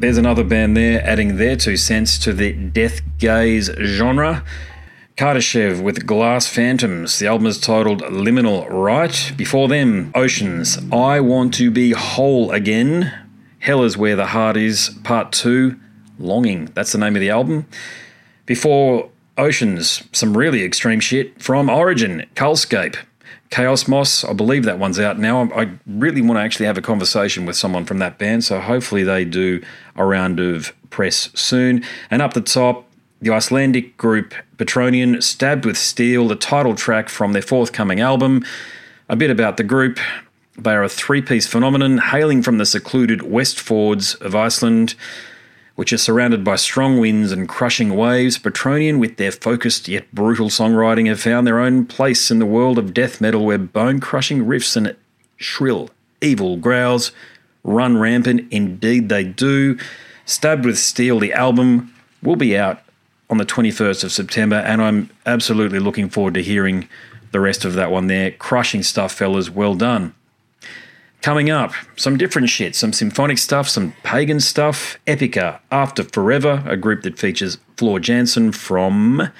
there's 0.00 0.16
another 0.16 0.42
band 0.42 0.74
there 0.74 1.06
adding 1.06 1.36
their 1.36 1.54
two 1.54 1.76
cents 1.76 2.18
to 2.20 2.32
the 2.32 2.54
death 2.54 3.02
gaze 3.18 3.70
genre. 3.78 4.42
Kardashev 5.18 5.82
with 5.82 6.06
Glass 6.06 6.46
Phantoms. 6.46 7.18
The 7.18 7.26
album 7.26 7.46
is 7.46 7.60
titled 7.60 8.00
Liminal 8.00 8.66
Rite. 8.70 9.34
Before 9.36 9.68
them, 9.68 10.12
Oceans. 10.14 10.78
I 10.90 11.20
Want 11.20 11.52
to 11.56 11.70
Be 11.70 11.92
Whole 11.92 12.50
Again. 12.52 13.12
Hell 13.58 13.84
is 13.84 13.98
Where 13.98 14.16
the 14.16 14.28
Heart 14.28 14.56
Is, 14.56 14.98
Part 15.04 15.30
2. 15.32 15.78
Longing. 16.18 16.70
That's 16.72 16.92
the 16.92 16.98
name 16.98 17.16
of 17.16 17.20
the 17.20 17.28
album. 17.28 17.66
Before 18.46 19.10
Oceans, 19.36 20.04
some 20.12 20.38
really 20.38 20.64
extreme 20.64 21.00
shit 21.00 21.42
from 21.42 21.68
Origin, 21.68 22.24
Cullscape. 22.34 22.96
Chaosmos, 23.50 24.28
I 24.28 24.32
believe 24.32 24.64
that 24.64 24.78
one's 24.78 25.00
out 25.00 25.18
now. 25.18 25.50
I 25.52 25.70
really 25.86 26.22
want 26.22 26.38
to 26.38 26.42
actually 26.42 26.66
have 26.66 26.78
a 26.78 26.82
conversation 26.82 27.46
with 27.46 27.56
someone 27.56 27.84
from 27.84 27.98
that 27.98 28.16
band, 28.16 28.44
so 28.44 28.60
hopefully 28.60 29.02
they 29.02 29.24
do 29.24 29.60
a 29.96 30.04
round 30.04 30.38
of 30.38 30.72
press 30.90 31.30
soon. 31.34 31.84
And 32.10 32.22
up 32.22 32.34
the 32.34 32.40
top, 32.40 32.86
the 33.20 33.32
Icelandic 33.32 33.96
group 33.96 34.34
Patronian, 34.56 35.20
Stabbed 35.22 35.64
with 35.64 35.76
Steel, 35.76 36.28
the 36.28 36.36
title 36.36 36.74
track 36.74 37.08
from 37.08 37.32
their 37.32 37.42
forthcoming 37.42 38.00
album. 38.00 38.44
A 39.08 39.16
bit 39.16 39.30
about 39.30 39.56
the 39.56 39.64
group. 39.64 39.98
They 40.56 40.72
are 40.72 40.84
a 40.84 40.88
three 40.88 41.22
piece 41.22 41.46
phenomenon 41.46 41.98
hailing 41.98 42.42
from 42.42 42.58
the 42.58 42.66
secluded 42.66 43.20
Westfjords 43.20 44.20
of 44.20 44.36
Iceland 44.36 44.94
which 45.80 45.94
are 45.94 45.96
surrounded 45.96 46.44
by 46.44 46.56
strong 46.56 47.00
winds 47.00 47.32
and 47.32 47.48
crushing 47.48 47.96
waves, 47.96 48.38
Patronian, 48.38 48.98
with 48.98 49.16
their 49.16 49.32
focused 49.32 49.88
yet 49.88 50.14
brutal 50.14 50.50
songwriting, 50.50 51.08
have 51.08 51.22
found 51.22 51.46
their 51.46 51.58
own 51.58 51.86
place 51.86 52.30
in 52.30 52.38
the 52.38 52.44
world 52.44 52.78
of 52.78 52.92
death 52.92 53.18
metal 53.18 53.46
where 53.46 53.56
bone 53.56 53.98
crushing 53.98 54.44
riffs 54.44 54.76
and 54.76 54.94
shrill, 55.38 55.88
evil 56.20 56.58
growls 56.58 57.12
run 57.64 57.96
rampant. 57.96 58.46
Indeed, 58.50 59.08
they 59.08 59.24
do. 59.24 59.78
Stabbed 60.26 60.66
with 60.66 60.78
Steel, 60.78 61.18
the 61.18 61.32
album, 61.32 61.94
will 62.22 62.36
be 62.36 62.58
out 62.58 62.82
on 63.30 63.38
the 63.38 63.46
21st 63.46 64.04
of 64.04 64.12
September, 64.12 64.56
and 64.56 64.82
I'm 64.82 65.08
absolutely 65.24 65.78
looking 65.78 66.10
forward 66.10 66.34
to 66.34 66.42
hearing 66.42 66.90
the 67.32 67.40
rest 67.40 67.64
of 67.64 67.72
that 67.72 67.90
one 67.90 68.06
there. 68.06 68.32
Crushing 68.32 68.82
stuff, 68.82 69.12
fellas. 69.12 69.48
Well 69.48 69.76
done. 69.76 70.14
Coming 71.22 71.50
up, 71.50 71.72
some 71.96 72.16
different 72.16 72.48
shit, 72.48 72.74
some 72.74 72.94
symphonic 72.94 73.36
stuff, 73.36 73.68
some 73.68 73.92
pagan 74.02 74.40
stuff. 74.40 74.98
Epica, 75.06 75.60
After 75.70 76.02
Forever, 76.02 76.64
a 76.66 76.78
group 76.78 77.02
that 77.02 77.18
features 77.18 77.58
Floor 77.76 78.00
Jansen 78.00 78.52
from. 78.52 79.30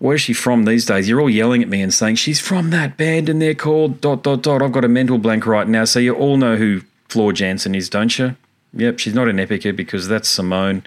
Where's 0.00 0.20
she 0.20 0.32
from 0.32 0.64
these 0.64 0.86
days? 0.86 1.08
You're 1.08 1.20
all 1.20 1.30
yelling 1.30 1.62
at 1.62 1.68
me 1.68 1.80
and 1.80 1.94
saying 1.94 2.16
she's 2.16 2.40
from 2.40 2.70
that 2.70 2.96
band 2.96 3.28
and 3.28 3.40
they're 3.40 3.54
called 3.54 4.00
dot 4.00 4.24
dot 4.24 4.42
dot. 4.42 4.60
I've 4.60 4.72
got 4.72 4.84
a 4.84 4.88
mental 4.88 5.18
blank 5.18 5.46
right 5.46 5.68
now, 5.68 5.84
so 5.84 6.00
you 6.00 6.14
all 6.14 6.36
know 6.36 6.56
who 6.56 6.82
Floor 7.08 7.32
Jansen 7.32 7.76
is, 7.76 7.88
don't 7.88 8.18
you? 8.18 8.36
Yep, 8.74 8.98
she's 8.98 9.14
not 9.14 9.28
in 9.28 9.36
Epica 9.36 9.74
because 9.74 10.08
that's 10.08 10.28
Simone. 10.28 10.82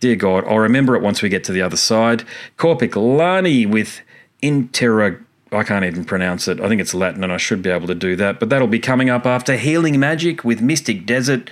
Dear 0.00 0.16
God, 0.16 0.44
I'll 0.46 0.58
remember 0.58 0.96
it 0.96 1.02
once 1.02 1.22
we 1.22 1.28
get 1.28 1.44
to 1.44 1.52
the 1.52 1.62
other 1.62 1.76
side. 1.76 2.24
Korpiklaani 2.58 3.70
with 3.70 4.00
Interrog 4.42 5.24
I 5.56 5.64
can't 5.64 5.84
even 5.84 6.04
pronounce 6.04 6.48
it. 6.48 6.60
I 6.60 6.68
think 6.68 6.80
it's 6.80 6.94
Latin 6.94 7.24
and 7.24 7.32
I 7.32 7.36
should 7.36 7.62
be 7.62 7.70
able 7.70 7.86
to 7.86 7.94
do 7.94 8.16
that. 8.16 8.38
But 8.38 8.50
that'll 8.50 8.68
be 8.68 8.78
coming 8.78 9.10
up 9.10 9.26
after 9.26 9.56
Healing 9.56 9.98
Magic 9.98 10.44
with 10.44 10.60
Mystic 10.60 11.06
Desert. 11.06 11.50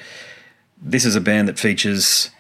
This 0.81 1.05
is 1.05 1.17
a 1.17 1.21
band 1.21 1.49
that 1.49 1.59
features 1.59 2.31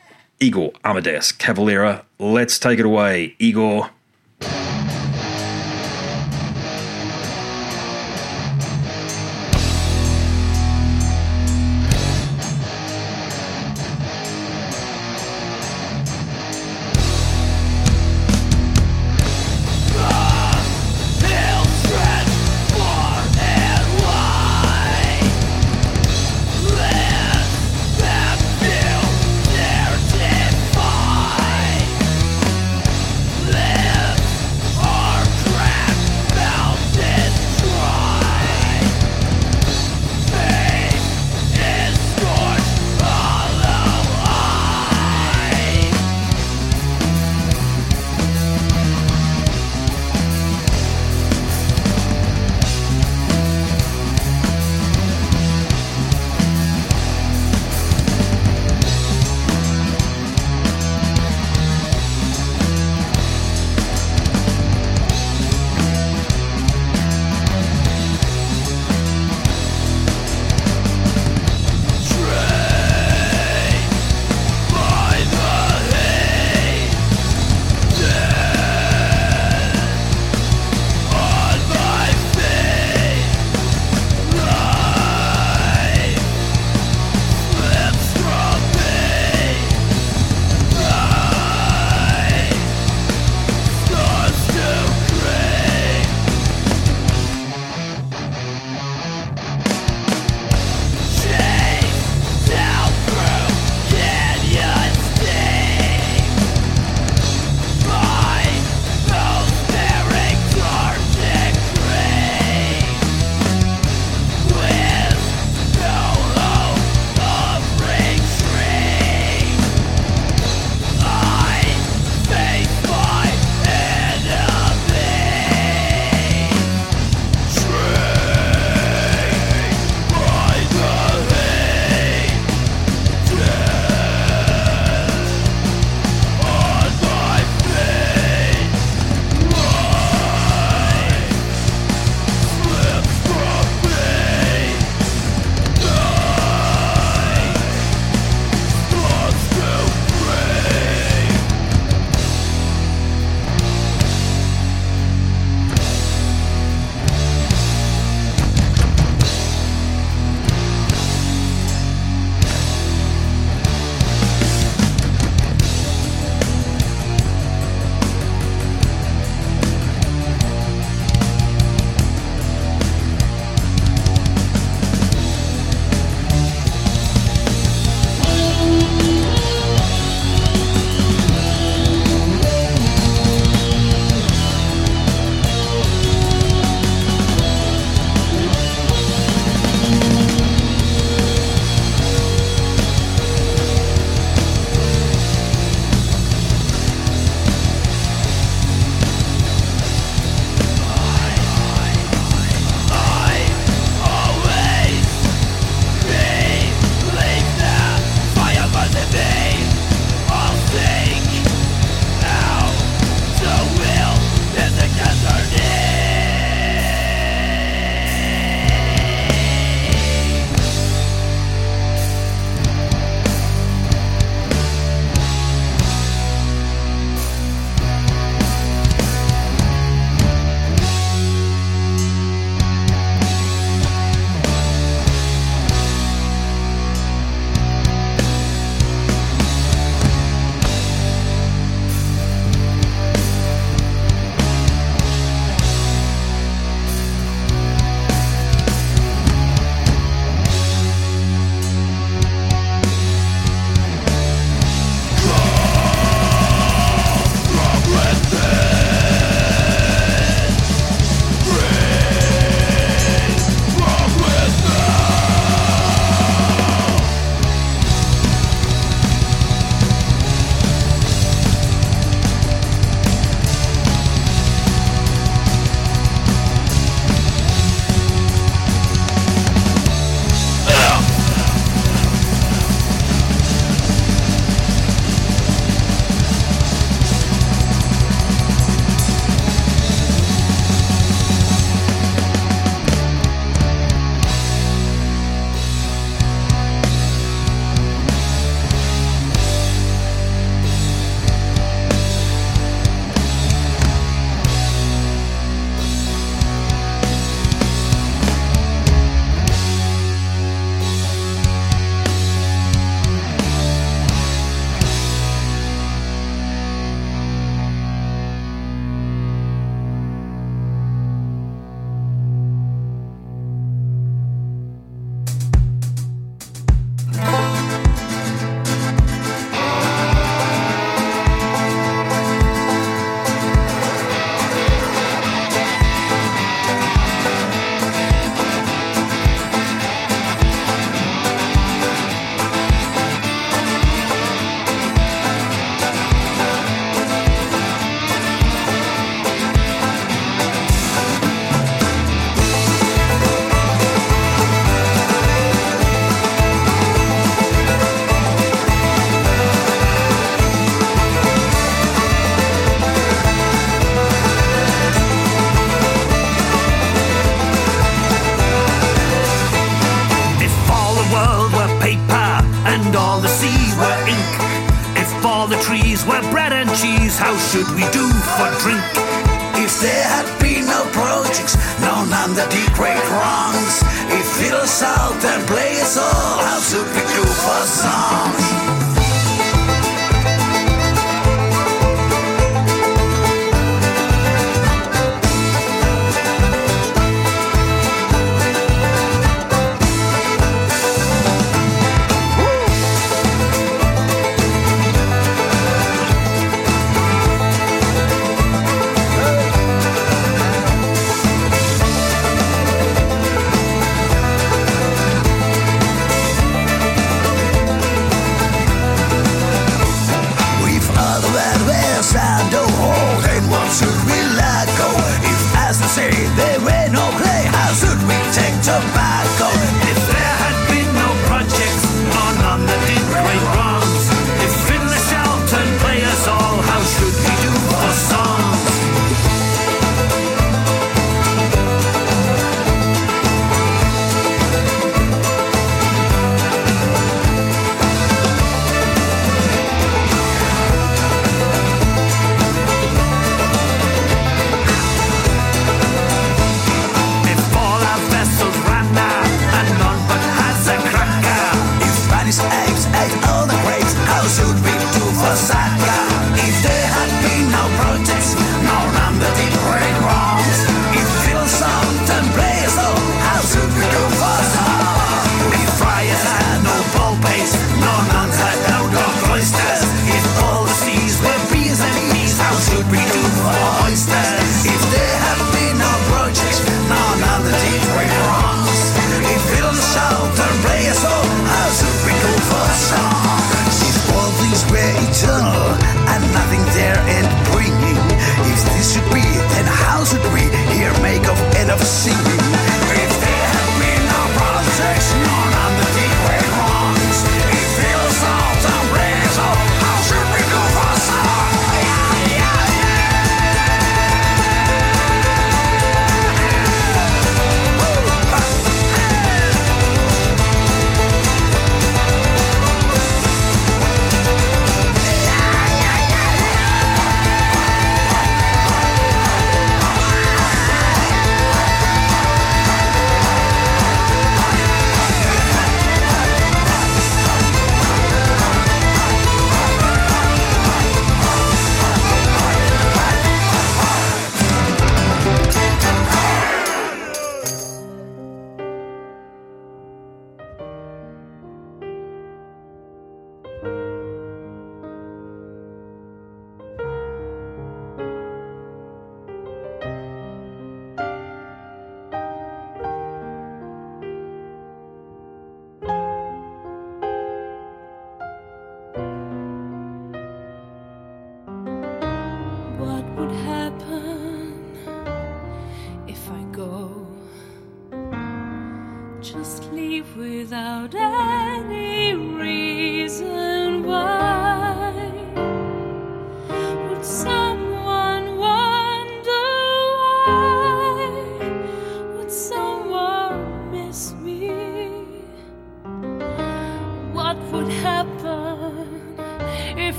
Igor 0.41 0.73
Amadeus 0.85 1.32
Cavalera. 1.32 2.05
Let's 2.19 2.59
take 2.59 2.78
it 2.78 2.86
away, 2.86 3.35
Igor. 3.39 3.91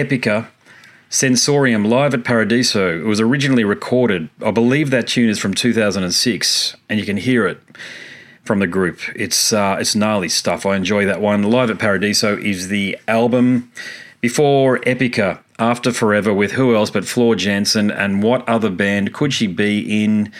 Epica, 0.00 0.48
Sensorium 1.10 1.84
live 1.84 2.14
at 2.14 2.24
Paradiso. 2.24 3.00
It 3.00 3.04
was 3.04 3.20
originally 3.20 3.64
recorded. 3.64 4.30
I 4.42 4.50
believe 4.50 4.90
that 4.90 5.08
tune 5.08 5.28
is 5.28 5.38
from 5.38 5.52
2006, 5.52 6.76
and 6.88 6.98
you 6.98 7.04
can 7.04 7.18
hear 7.18 7.46
it 7.46 7.60
from 8.44 8.60
the 8.60 8.66
group. 8.66 9.00
It's 9.14 9.52
uh, 9.52 9.76
it's 9.78 9.94
gnarly 9.94 10.30
stuff. 10.30 10.64
I 10.64 10.76
enjoy 10.76 11.04
that 11.04 11.20
one. 11.20 11.42
Live 11.42 11.70
at 11.70 11.78
Paradiso 11.78 12.38
is 12.38 12.68
the 12.68 12.96
album 13.06 13.70
before 14.22 14.78
Epica, 14.80 15.40
After 15.58 15.92
Forever, 15.92 16.32
with 16.32 16.52
who 16.52 16.74
else 16.74 16.90
but 16.90 17.04
Floor 17.04 17.34
Jansen, 17.34 17.90
and 17.90 18.22
what 18.22 18.48
other 18.48 18.70
band 18.70 19.12
could 19.12 19.34
she 19.34 19.46
be 19.46 20.02
in 20.02 20.32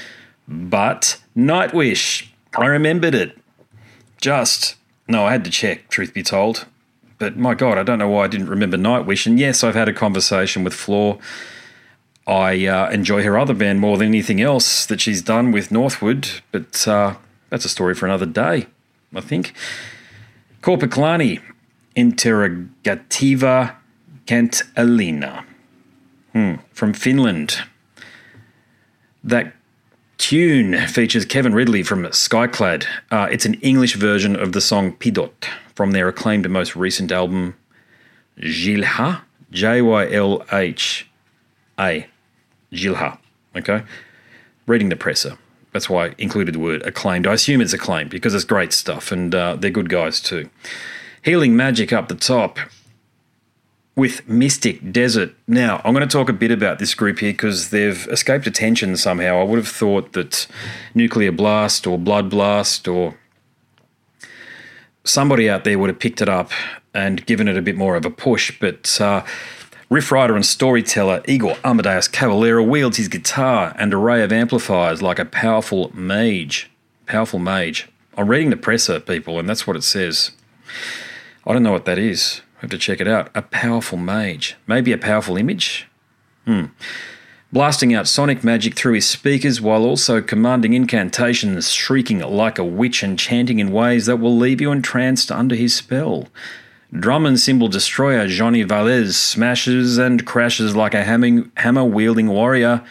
but 0.49 1.20
Nightwish? 1.37 2.28
I 2.57 2.66
remembered 2.66 3.15
it. 3.15 3.37
Just 4.20 4.77
no, 5.07 5.27
I 5.27 5.32
had 5.32 5.45
to 5.45 5.51
check. 5.51 5.91
Truth 5.91 6.15
be 6.15 6.23
told. 6.23 6.66
But 7.21 7.37
my 7.37 7.55
God, 7.55 7.77
I 7.77 7.83
don't 7.83 7.99
know 7.99 8.09
why 8.09 8.25
I 8.25 8.29
didn't 8.29 8.49
remember 8.49 8.79
Nightwish. 8.79 9.27
And 9.27 9.39
yes, 9.39 9.63
I've 9.63 9.75
had 9.75 9.89
a 9.89 9.93
conversation 9.93 10.65
with 10.65 10.73
Floor. 10.73 11.19
I 12.27 12.67
uh, 12.67 12.89
enjoy 12.91 13.23
her 13.25 13.39
other 13.39 13.53
band 13.53 13.79
more 13.79 13.99
than 13.99 14.09
anything 14.09 14.41
else 14.41 14.87
that 14.87 15.03
she's 15.03 15.21
done 15.21 15.53
with 15.53 15.71
Northward, 15.71 16.29
but 16.51 16.89
uh, 16.89 17.17
that's 17.51 17.67
a 17.67 17.69
story 17.69 17.95
for 17.95 18.07
another 18.07 18.25
day, 18.25 18.69
I 19.15 19.21
think. 19.21 19.53
Korpiklaani, 20.63 21.43
Interrogativa 21.95 23.77
Cantilena. 24.27 25.45
Hmm, 26.33 26.55
from 26.73 26.95
Finland. 26.95 27.59
That 29.23 29.53
tune 30.17 30.79
features 30.87 31.27
Kevin 31.27 31.53
Ridley 31.53 31.83
from 31.83 32.05
Skyclad. 32.05 32.87
Uh, 33.11 33.29
it's 33.31 33.45
an 33.45 33.55
English 33.55 33.97
version 33.97 34.37
of 34.37 34.53
the 34.53 34.61
song 34.63 34.93
Pidot 34.93 35.49
from 35.81 35.93
their 35.93 36.09
acclaimed 36.09 36.44
and 36.44 36.52
most 36.52 36.77
recent 36.77 37.11
album, 37.11 37.57
Jylhä, 38.39 39.23
J 39.51 39.81
Y 39.81 40.12
L 40.12 40.44
H 40.52 41.07
A, 41.78 42.07
Jylhä. 42.70 43.16
Okay, 43.57 43.82
reading 44.66 44.90
the 44.90 44.97
presser. 44.97 45.39
That's 45.73 45.89
why 45.89 46.09
I 46.09 46.15
included 46.19 46.55
the 46.55 46.59
word 46.59 46.82
acclaimed. 46.82 47.27
I 47.27 47.32
assume 47.32 47.62
it's 47.62 47.73
acclaimed 47.73 48.11
because 48.11 48.35
it's 48.35 48.44
great 48.44 48.74
stuff 48.74 49.11
and 49.11 49.35
uh, 49.35 49.57
they're 49.59 49.70
good 49.70 49.89
guys 49.89 50.20
too. 50.20 50.51
Healing 51.23 51.57
Magic 51.57 51.94
up 51.94 52.09
the 52.09 52.15
top 52.15 52.59
with 53.97 54.28
Mystic 54.28 54.93
Desert. 54.93 55.32
Now, 55.48 55.81
I'm 55.82 55.94
going 55.94 56.07
to 56.07 56.12
talk 56.12 56.28
a 56.28 56.35
bit 56.35 56.51
about 56.51 56.78
this 56.78 56.94
group 56.94 57.20
here 57.20 57.32
because 57.32 57.70
they've 57.70 58.07
escaped 58.09 58.47
attention 58.47 58.98
somehow. 58.98 59.40
I 59.40 59.44
would 59.44 59.59
have 59.59 59.66
thought 59.66 60.12
that 60.12 60.47
Nuclear 60.94 61.32
Blast 61.32 61.86
or 61.86 61.97
Blood 61.98 62.28
Blast 62.28 62.86
or 62.86 63.16
somebody 65.05 65.48
out 65.48 65.64
there 65.64 65.78
would 65.78 65.90
have 65.90 65.98
picked 65.98 66.20
it 66.20 66.28
up 66.28 66.51
and 66.94 67.24
given 67.27 67.48
it 67.48 67.56
a 67.56 67.62
bit 67.62 67.77
more 67.77 67.97
of 67.97 68.05
a 68.05 68.10
push, 68.10 68.59
but 68.60 69.01
uh, 69.01 69.24
riff 69.89 70.10
writer 70.10 70.35
and 70.35 70.44
storyteller 70.44 71.22
Igor 71.27 71.56
Amadeus 71.64 72.09
Cavalera 72.09 72.66
wields 72.66 72.97
his 72.97 73.09
guitar 73.09 73.74
and 73.78 73.94
array 73.94 74.22
of 74.22 74.32
amplifiers 74.32 75.02
like 75.02 75.18
a 75.18 75.24
powerful 75.24 75.90
mage. 75.94 76.70
Powerful 77.06 77.39
mage. 77.39 77.89
I'm 78.16 78.28
reading 78.28 78.51
the 78.51 78.56
presser, 78.56 79.01
people, 79.01 79.39
and 79.39 79.48
that's 79.48 79.66
what 79.66 79.77
it 79.77 79.85
says. 79.85 80.32
I 81.47 81.52
don't 81.52 81.62
know 81.62 81.72
what 81.72 81.86
that 81.86 81.98
is. 81.98 82.43
I 82.59 82.60
have 82.62 82.70
to 82.70 82.78
check 82.78 83.01
it 83.01 83.09
out. 83.09 83.31
A 83.35 83.43
powerful 83.43 83.97
mage. 83.97 84.56
Maybe 84.66 84.93
a 84.93 84.98
powerful 84.98 85.36
image? 85.36 85.89
Hmm. 86.44 86.66
Blasting 87.52 87.93
out 87.93 88.06
sonic 88.06 88.44
magic 88.44 88.77
through 88.77 88.93
his 88.93 89.09
speakers 89.09 89.60
while 89.60 89.82
also 89.82 90.22
commanding 90.22 90.72
incantations, 90.72 91.72
shrieking 91.72 92.20
like 92.20 92.60
a 92.60 92.64
witch 92.64 93.02
and 93.02 93.18
chanting 93.18 93.59
in 93.59 93.72
ways 93.72 94.06
that 94.06 94.20
will 94.20 94.36
leave 94.36 94.60
you 94.60 94.70
entranced 94.70 95.32
under 95.32 95.56
his 95.56 95.74
spell. 95.74 96.28
Drum 96.93 97.27
and 97.27 97.40
cymbal 97.40 97.66
destroyer 97.66 98.28
Johnny 98.28 98.62
Valez 98.62 99.16
smashes 99.16 99.98
and 99.98 100.24
crashes 100.24 100.77
like 100.77 100.94
a 100.94 101.02
hammer 101.02 101.85
wielding 101.85 102.28
warrior, 102.28 102.85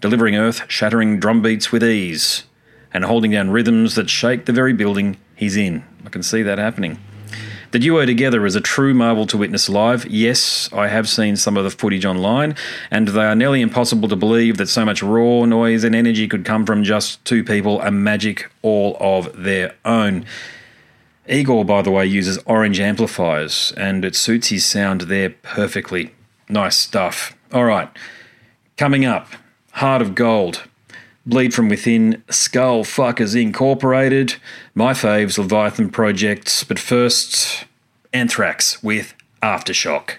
delivering 0.00 0.36
earth 0.36 0.62
shattering 0.68 1.18
drum 1.18 1.42
beats 1.42 1.72
with 1.72 1.82
ease, 1.82 2.44
and 2.92 3.04
holding 3.04 3.32
down 3.32 3.50
rhythms 3.50 3.96
that 3.96 4.08
shake 4.08 4.44
the 4.44 4.52
very 4.52 4.72
building 4.72 5.16
he's 5.34 5.56
in. 5.56 5.82
I 6.06 6.08
can 6.10 6.22
see 6.22 6.42
that 6.42 6.58
happening. 6.58 6.98
The 7.74 7.80
duo 7.80 8.06
together 8.06 8.46
is 8.46 8.54
a 8.54 8.60
true 8.60 8.94
marvel 8.94 9.26
to 9.26 9.36
witness 9.36 9.68
live. 9.68 10.06
Yes, 10.06 10.72
I 10.72 10.86
have 10.86 11.08
seen 11.08 11.34
some 11.34 11.56
of 11.56 11.64
the 11.64 11.72
footage 11.72 12.04
online, 12.04 12.54
and 12.88 13.08
they 13.08 13.24
are 13.24 13.34
nearly 13.34 13.60
impossible 13.60 14.08
to 14.10 14.14
believe 14.14 14.58
that 14.58 14.68
so 14.68 14.84
much 14.84 15.02
raw 15.02 15.44
noise 15.44 15.82
and 15.82 15.92
energy 15.92 16.28
could 16.28 16.44
come 16.44 16.66
from 16.66 16.84
just 16.84 17.24
two 17.24 17.42
people, 17.42 17.80
a 17.80 17.90
magic 17.90 18.48
all 18.62 18.96
of 19.00 19.42
their 19.42 19.74
own. 19.84 20.24
Igor, 21.28 21.64
by 21.64 21.82
the 21.82 21.90
way, 21.90 22.06
uses 22.06 22.38
orange 22.46 22.78
amplifiers, 22.78 23.72
and 23.76 24.04
it 24.04 24.14
suits 24.14 24.50
his 24.50 24.64
sound 24.64 25.00
there 25.00 25.30
perfectly. 25.30 26.14
Nice 26.48 26.76
stuff. 26.76 27.36
All 27.52 27.64
right, 27.64 27.88
coming 28.76 29.04
up 29.04 29.26
Heart 29.72 30.00
of 30.00 30.14
Gold. 30.14 30.62
Bleed 31.26 31.54
from 31.54 31.68
Within, 31.70 32.22
Skull 32.28 32.84
Fuckers 32.84 33.40
Incorporated, 33.40 34.36
my 34.74 34.92
faves 34.92 35.38
Leviathan 35.38 35.88
projects, 35.88 36.64
but 36.64 36.78
first, 36.78 37.64
Anthrax 38.12 38.82
with 38.82 39.14
Aftershock. 39.42 40.16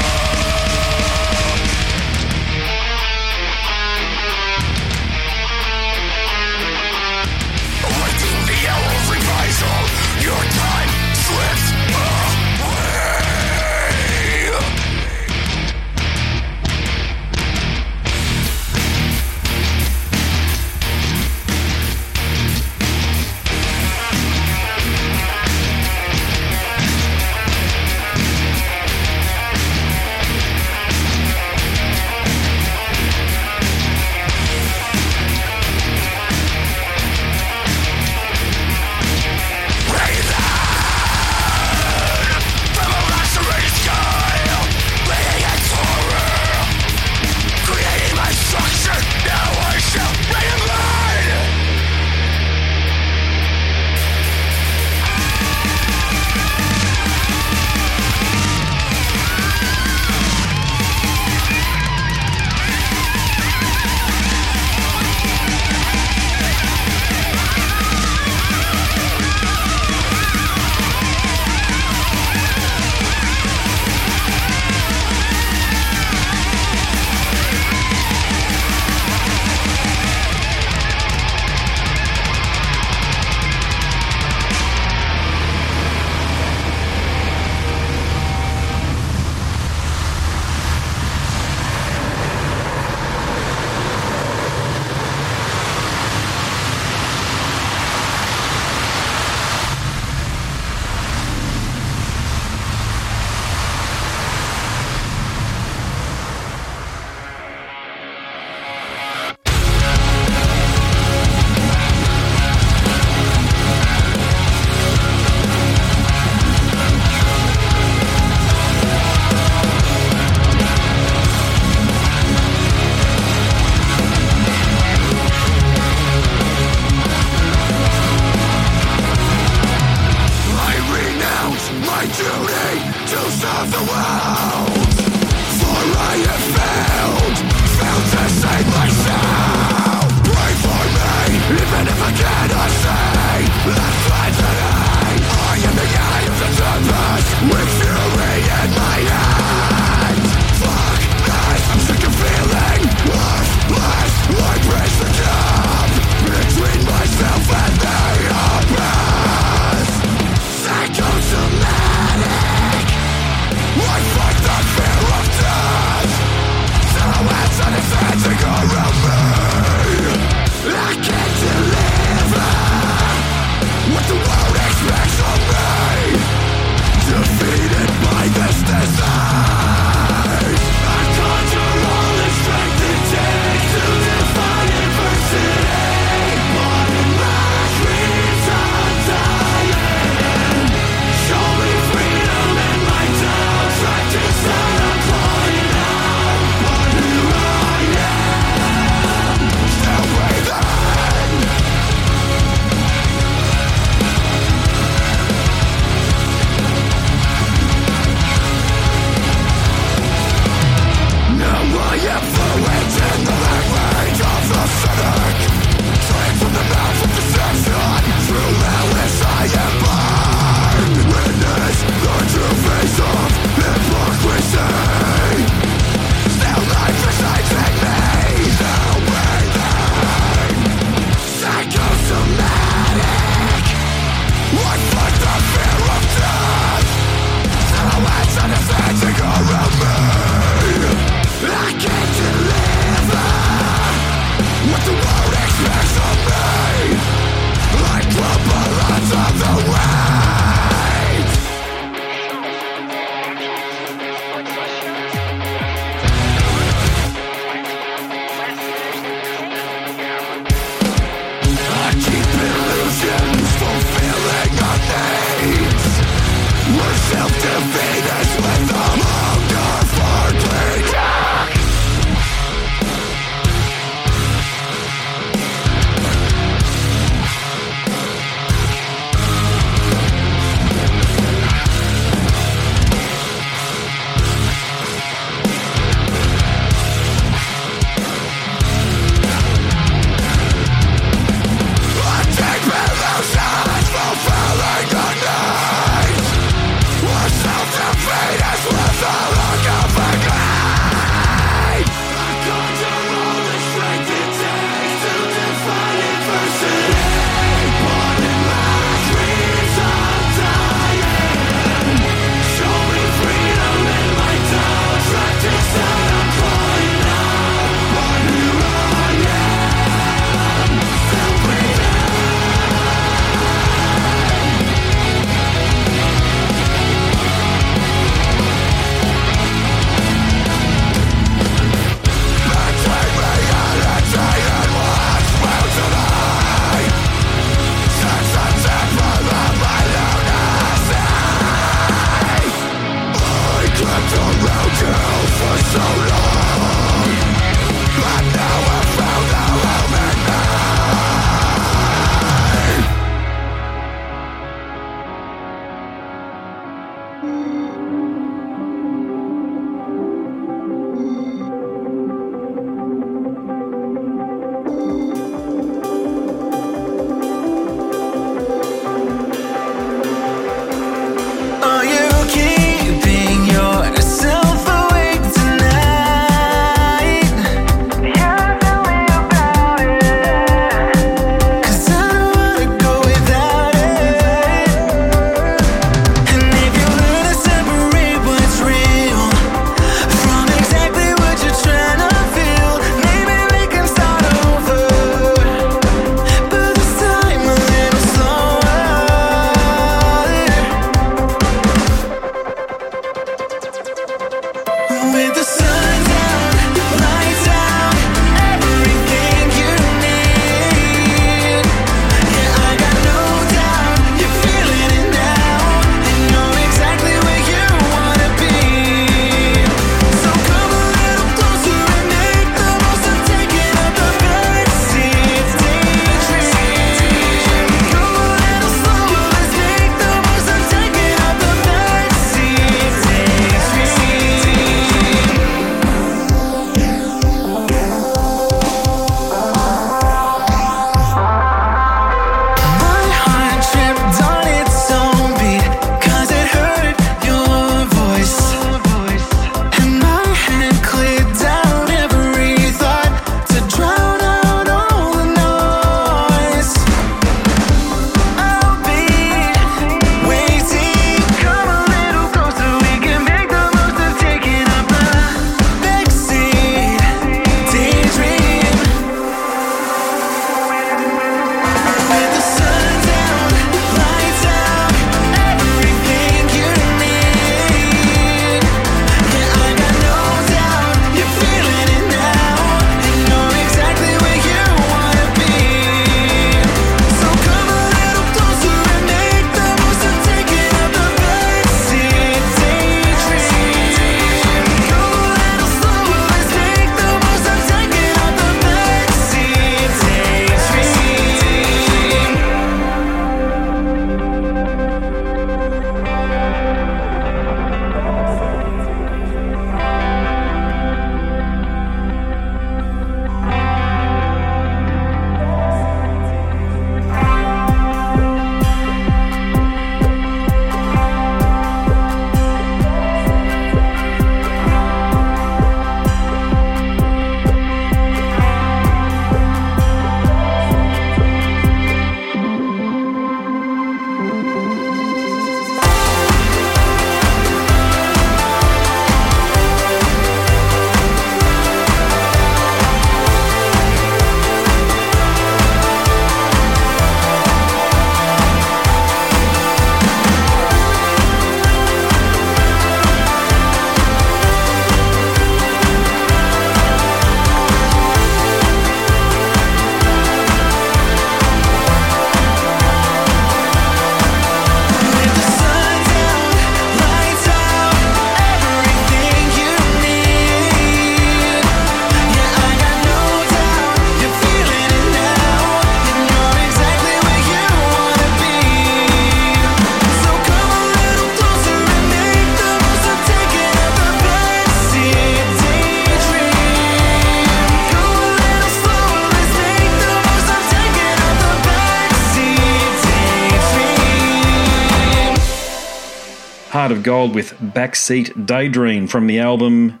Gold 597.02 597.34
with 597.34 597.52
Backseat 597.54 598.46
Daydream 598.46 599.06
from 599.06 599.26
the 599.26 599.38
album 599.38 600.00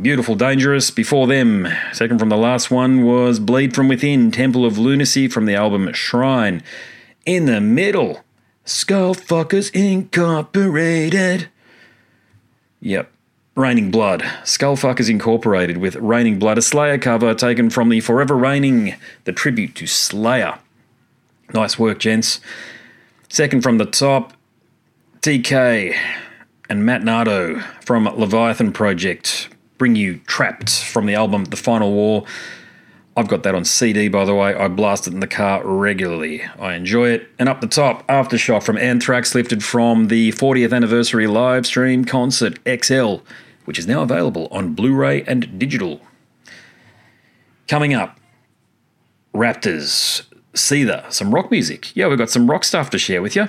Beautiful 0.00 0.34
Dangerous. 0.34 0.90
Before 0.90 1.26
them, 1.26 1.66
second 1.92 2.18
from 2.18 2.28
the 2.28 2.36
last 2.36 2.70
one 2.70 3.02
was 3.02 3.40
Bleed 3.40 3.74
From 3.74 3.88
Within, 3.88 4.30
Temple 4.30 4.66
of 4.66 4.76
Lunacy 4.76 5.26
from 5.26 5.46
the 5.46 5.54
album 5.54 5.90
Shrine. 5.94 6.62
In 7.24 7.46
the 7.46 7.62
middle, 7.62 8.22
Skullfuckers 8.66 9.70
Incorporated. 9.74 11.48
Yep. 12.80 13.10
Raining 13.54 13.90
Blood. 13.90 14.20
Skullfuckers 14.44 15.08
Incorporated 15.08 15.78
with 15.78 15.96
Raining 15.96 16.38
Blood, 16.38 16.58
a 16.58 16.62
Slayer 16.62 16.98
cover 16.98 17.34
taken 17.34 17.70
from 17.70 17.88
the 17.88 18.00
Forever 18.00 18.36
Raining, 18.36 18.94
the 19.24 19.32
tribute 19.32 19.74
to 19.76 19.86
Slayer. 19.86 20.58
Nice 21.54 21.78
work, 21.78 21.98
gents. 21.98 22.40
Second 23.30 23.62
from 23.62 23.78
the 23.78 23.86
top, 23.86 24.34
TK 25.22 25.96
and 26.68 26.84
Matt 26.84 27.04
Nardo 27.04 27.60
from 27.80 28.04
Leviathan 28.04 28.72
Project 28.72 29.48
bring 29.78 29.96
you 29.96 30.18
Trapped 30.26 30.82
from 30.84 31.06
the 31.06 31.14
album 31.14 31.44
The 31.44 31.56
Final 31.56 31.92
War. 31.92 32.24
I've 33.16 33.28
got 33.28 33.44
that 33.44 33.54
on 33.54 33.64
CD, 33.64 34.08
by 34.08 34.24
the 34.24 34.34
way. 34.34 34.54
I 34.54 34.68
blast 34.68 35.06
it 35.06 35.14
in 35.14 35.20
the 35.20 35.26
car 35.26 35.66
regularly. 35.66 36.42
I 36.58 36.74
enjoy 36.74 37.08
it. 37.10 37.28
And 37.38 37.48
up 37.48 37.60
the 37.60 37.66
top, 37.66 38.06
Aftershock 38.08 38.62
from 38.62 38.76
Anthrax, 38.76 39.34
lifted 39.34 39.64
from 39.64 40.08
the 40.08 40.32
40th 40.32 40.74
anniversary 40.74 41.26
live 41.26 41.66
stream 41.66 42.04
concert 42.04 42.58
XL, 42.66 43.16
which 43.64 43.78
is 43.78 43.86
now 43.86 44.02
available 44.02 44.48
on 44.50 44.74
Blu 44.74 44.94
ray 44.94 45.22
and 45.22 45.58
digital. 45.58 46.00
Coming 47.68 47.94
up, 47.94 48.18
RXPTRS, 49.34 50.24
Seether, 50.52 51.10
some 51.12 51.34
rock 51.34 51.50
music. 51.50 51.94
Yeah, 51.96 52.08
we've 52.08 52.18
got 52.18 52.30
some 52.30 52.50
rock 52.50 52.64
stuff 52.64 52.90
to 52.90 52.98
share 52.98 53.22
with 53.22 53.34
you. 53.34 53.48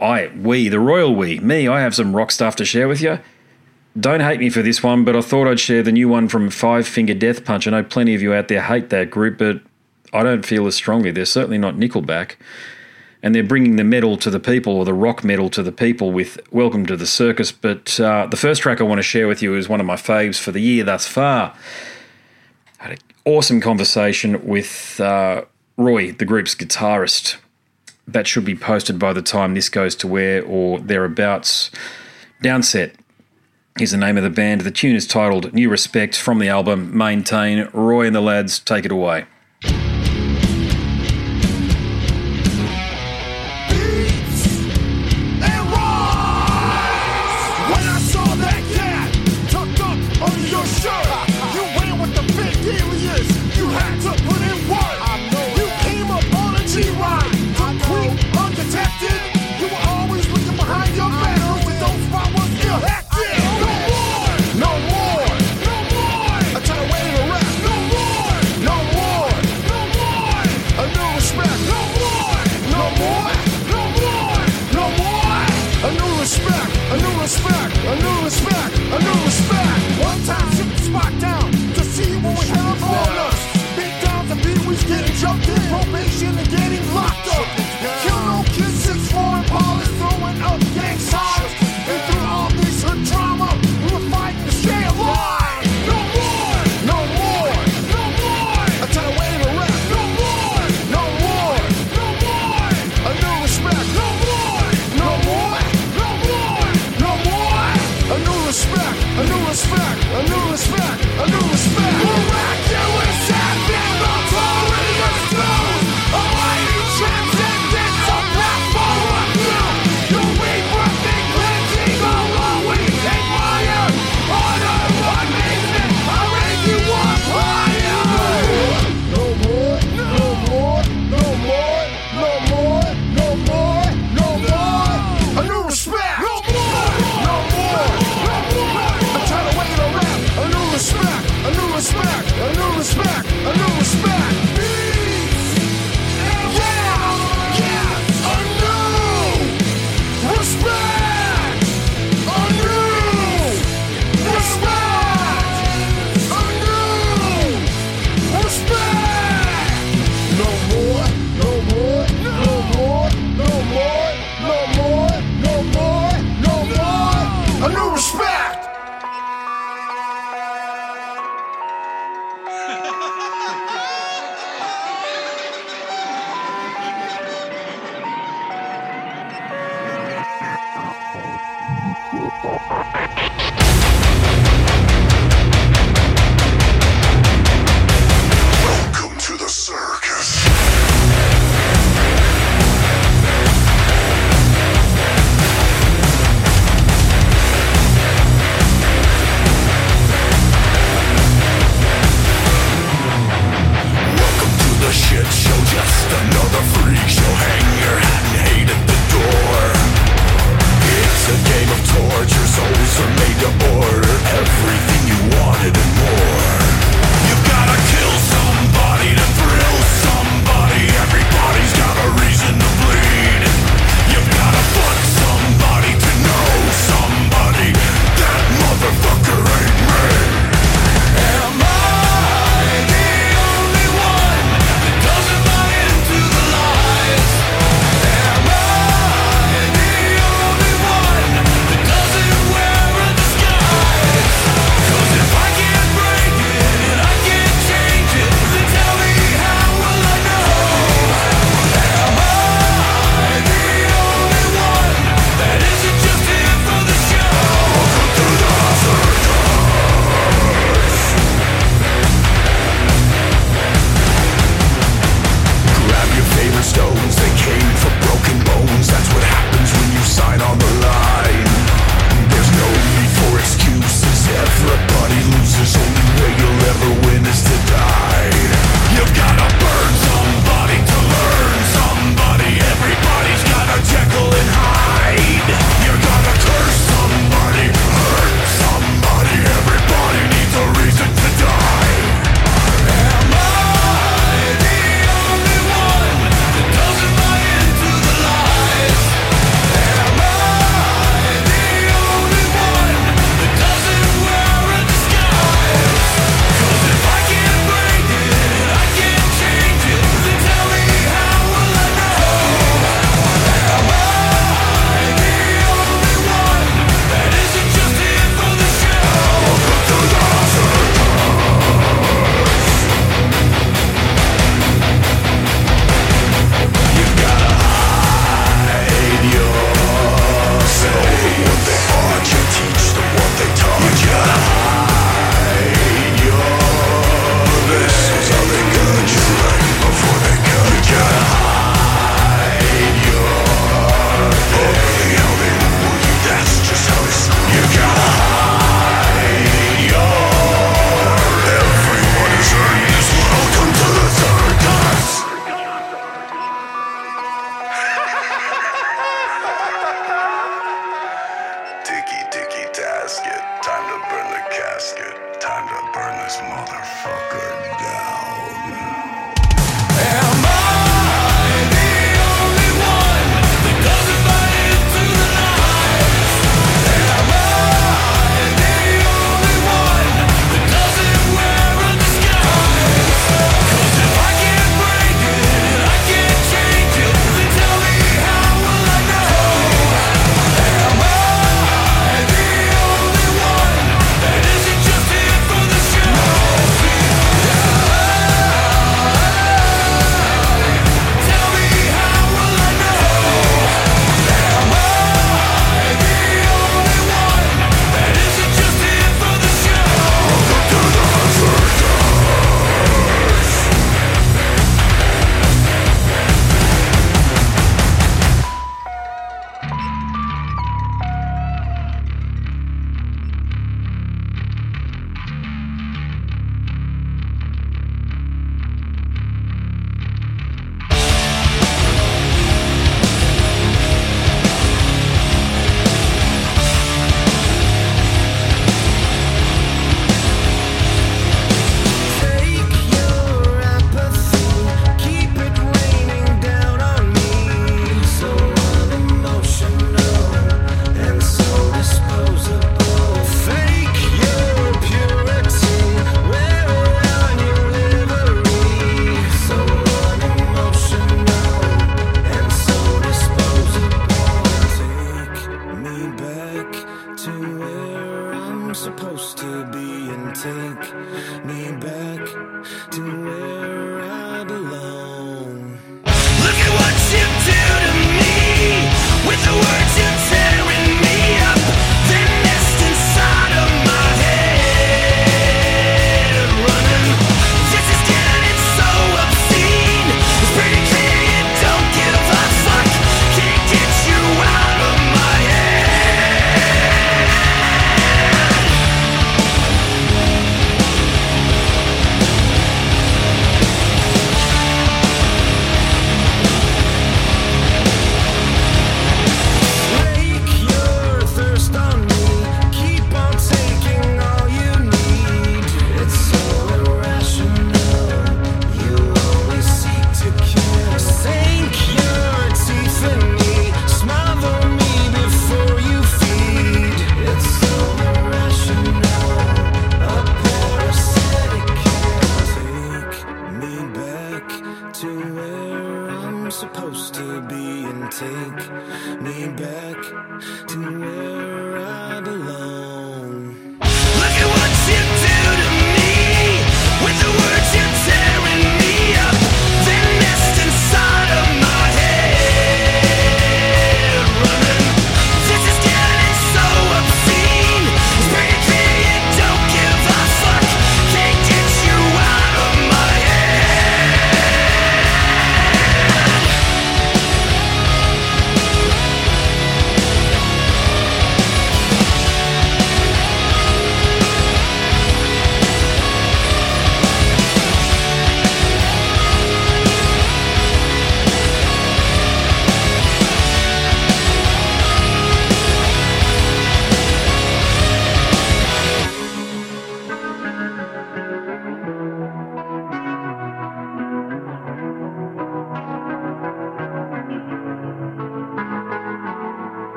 I, 0.00 0.28
we, 0.36 0.68
the 0.68 0.80
royal 0.80 1.14
we, 1.14 1.40
me, 1.40 1.66
I 1.66 1.80
have 1.80 1.94
some 1.94 2.14
rock 2.14 2.30
stuff 2.30 2.56
to 2.56 2.64
share 2.64 2.88
with 2.88 3.00
you. 3.00 3.18
Don't 3.98 4.20
hate 4.20 4.38
me 4.38 4.48
for 4.48 4.62
this 4.62 4.82
one, 4.82 5.04
but 5.04 5.16
I 5.16 5.20
thought 5.20 5.48
I'd 5.48 5.58
share 5.58 5.82
the 5.82 5.90
new 5.90 6.08
one 6.08 6.28
from 6.28 6.50
Five 6.50 6.86
Finger 6.86 7.14
Death 7.14 7.44
Punch. 7.44 7.66
I 7.66 7.72
know 7.72 7.82
plenty 7.82 8.14
of 8.14 8.22
you 8.22 8.32
out 8.32 8.46
there 8.48 8.62
hate 8.62 8.90
that 8.90 9.10
group, 9.10 9.38
but 9.38 9.60
I 10.12 10.22
don't 10.22 10.46
feel 10.46 10.66
as 10.68 10.76
strongly. 10.76 11.10
They're 11.10 11.24
certainly 11.24 11.58
not 11.58 11.74
Nickelback. 11.74 12.36
And 13.24 13.34
they're 13.34 13.42
bringing 13.42 13.74
the 13.74 13.82
metal 13.82 14.16
to 14.18 14.30
the 14.30 14.38
people, 14.38 14.74
or 14.74 14.84
the 14.84 14.94
rock 14.94 15.24
metal 15.24 15.50
to 15.50 15.64
the 15.64 15.72
people, 15.72 16.12
with 16.12 16.38
Welcome 16.52 16.86
to 16.86 16.96
the 16.96 17.06
Circus. 17.06 17.50
But 17.50 17.98
uh, 17.98 18.26
the 18.26 18.36
first 18.36 18.62
track 18.62 18.80
I 18.80 18.84
want 18.84 19.00
to 19.00 19.02
share 19.02 19.26
with 19.26 19.42
you 19.42 19.56
is 19.56 19.68
one 19.68 19.80
of 19.80 19.86
my 19.86 19.96
faves 19.96 20.38
for 20.38 20.52
the 20.52 20.60
year 20.60 20.84
thus 20.84 21.08
far. 21.08 21.56
I 22.78 22.84
had 22.84 22.92
an 22.92 22.98
awesome 23.24 23.60
conversation 23.60 24.46
with 24.46 25.00
uh, 25.00 25.42
Roy, 25.76 26.12
the 26.12 26.24
group's 26.24 26.54
guitarist. 26.54 27.38
That 28.08 28.26
should 28.26 28.46
be 28.46 28.54
posted 28.54 28.98
by 28.98 29.12
the 29.12 29.20
time 29.20 29.52
this 29.52 29.68
goes 29.68 29.94
to 29.96 30.18
air 30.18 30.42
or 30.42 30.80
thereabouts. 30.80 31.70
Downset 32.42 32.94
is 33.78 33.90
the 33.90 33.98
name 33.98 34.16
of 34.16 34.22
the 34.22 34.30
band. 34.30 34.62
The 34.62 34.70
tune 34.70 34.96
is 34.96 35.06
titled 35.06 35.52
New 35.52 35.68
Respect 35.68 36.16
from 36.16 36.38
the 36.38 36.48
album 36.48 36.96
Maintain. 36.96 37.68
Roy 37.74 38.06
and 38.06 38.16
the 38.16 38.22
lads 38.22 38.60
take 38.60 38.86
it 38.86 38.92
away. 38.92 39.26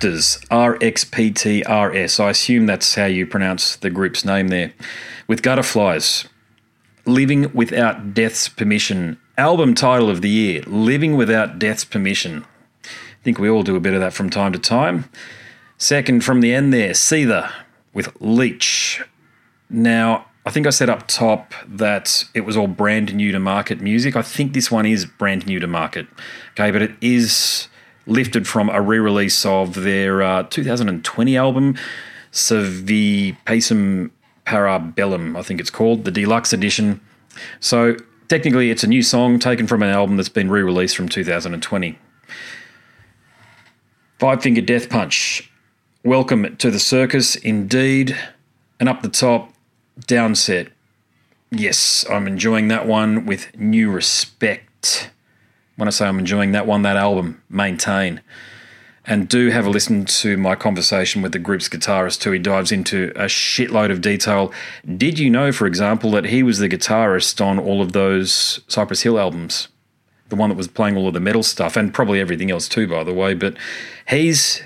Raptors, 0.00 0.42
RXPTRS. 0.48 2.20
I 2.20 2.30
assume 2.30 2.64
that's 2.64 2.94
how 2.94 3.04
you 3.04 3.26
pronounce 3.26 3.76
the 3.76 3.90
group's 3.90 4.24
name 4.24 4.48
there. 4.48 4.72
With 5.26 5.42
Gutterflies, 5.42 6.26
Living 7.04 7.52
Without 7.52 8.14
Death's 8.14 8.48
Permission. 8.48 9.18
Album 9.36 9.74
title 9.74 10.08
of 10.08 10.22
the 10.22 10.30
year, 10.30 10.62
Living 10.66 11.16
Without 11.16 11.58
Death's 11.58 11.84
Permission. 11.84 12.46
I 12.84 13.22
think 13.22 13.38
we 13.38 13.50
all 13.50 13.62
do 13.62 13.76
a 13.76 13.80
bit 13.80 13.92
of 13.92 14.00
that 14.00 14.14
from 14.14 14.30
time 14.30 14.54
to 14.54 14.58
time. 14.58 15.04
Second 15.76 16.24
from 16.24 16.40
the 16.40 16.54
end 16.54 16.72
there, 16.72 16.92
Seether 16.92 17.52
with 17.92 18.08
Leech. 18.20 19.02
Now, 19.68 20.26
I 20.46 20.50
think 20.50 20.66
I 20.66 20.70
said 20.70 20.88
up 20.88 21.08
top 21.08 21.52
that 21.66 22.24
it 22.32 22.42
was 22.42 22.56
all 22.56 22.68
brand 22.68 23.14
new 23.14 23.32
to 23.32 23.38
market 23.38 23.82
music. 23.82 24.16
I 24.16 24.22
think 24.22 24.54
this 24.54 24.70
one 24.70 24.86
is 24.86 25.04
brand 25.04 25.46
new 25.46 25.60
to 25.60 25.66
market. 25.66 26.06
Okay, 26.52 26.70
but 26.70 26.80
it 26.80 26.92
is 27.02 27.68
lifted 28.10 28.46
from 28.46 28.68
a 28.68 28.82
re 28.82 28.98
release 28.98 29.46
of 29.46 29.74
their 29.74 30.22
uh, 30.22 30.42
2020 30.44 31.36
album, 31.36 31.76
Savi 32.32 33.36
Pacem 33.46 34.10
Parabellum, 34.44 35.38
I 35.38 35.42
think 35.42 35.60
it's 35.60 35.70
called, 35.70 36.04
the 36.04 36.10
deluxe 36.10 36.52
edition. 36.52 37.00
So 37.60 37.96
technically, 38.28 38.70
it's 38.70 38.84
a 38.84 38.88
new 38.88 39.02
song 39.02 39.38
taken 39.38 39.66
from 39.66 39.82
an 39.82 39.90
album 39.90 40.16
that's 40.16 40.28
been 40.28 40.50
re 40.50 40.62
released 40.62 40.96
from 40.96 41.08
2020. 41.08 41.98
Five 44.18 44.42
Finger 44.42 44.60
Death 44.60 44.90
Punch. 44.90 45.50
Welcome 46.04 46.56
to 46.56 46.70
the 46.70 46.78
circus, 46.78 47.36
indeed. 47.36 48.16
And 48.78 48.88
up 48.88 49.02
the 49.02 49.08
top, 49.08 49.52
Downset. 50.00 50.68
Yes, 51.50 52.04
I'm 52.10 52.26
enjoying 52.26 52.68
that 52.68 52.86
one 52.86 53.26
with 53.26 53.56
new 53.56 53.90
respect. 53.90 55.10
When 55.80 55.88
I 55.88 55.92
say 55.92 56.06
I'm 56.06 56.18
enjoying 56.18 56.52
that 56.52 56.66
one, 56.66 56.82
that 56.82 56.98
album, 56.98 57.42
Maintain. 57.48 58.20
And 59.06 59.26
do 59.26 59.48
have 59.48 59.64
a 59.64 59.70
listen 59.70 60.04
to 60.04 60.36
my 60.36 60.54
conversation 60.54 61.22
with 61.22 61.32
the 61.32 61.38
group's 61.38 61.70
guitarist, 61.70 62.20
too. 62.20 62.32
He 62.32 62.38
dives 62.38 62.70
into 62.70 63.12
a 63.16 63.24
shitload 63.24 63.90
of 63.90 64.02
detail. 64.02 64.52
Did 64.84 65.18
you 65.18 65.30
know, 65.30 65.52
for 65.52 65.66
example, 65.66 66.10
that 66.10 66.26
he 66.26 66.42
was 66.42 66.58
the 66.58 66.68
guitarist 66.68 67.42
on 67.42 67.58
all 67.58 67.80
of 67.80 67.92
those 67.92 68.60
Cypress 68.68 69.00
Hill 69.00 69.18
albums? 69.18 69.68
The 70.28 70.36
one 70.36 70.50
that 70.50 70.56
was 70.56 70.68
playing 70.68 70.98
all 70.98 71.08
of 71.08 71.14
the 71.14 71.18
metal 71.18 71.42
stuff 71.42 71.78
and 71.78 71.94
probably 71.94 72.20
everything 72.20 72.50
else 72.50 72.68
too, 72.68 72.86
by 72.86 73.02
the 73.02 73.14
way. 73.14 73.32
But 73.32 73.56
he's 74.06 74.62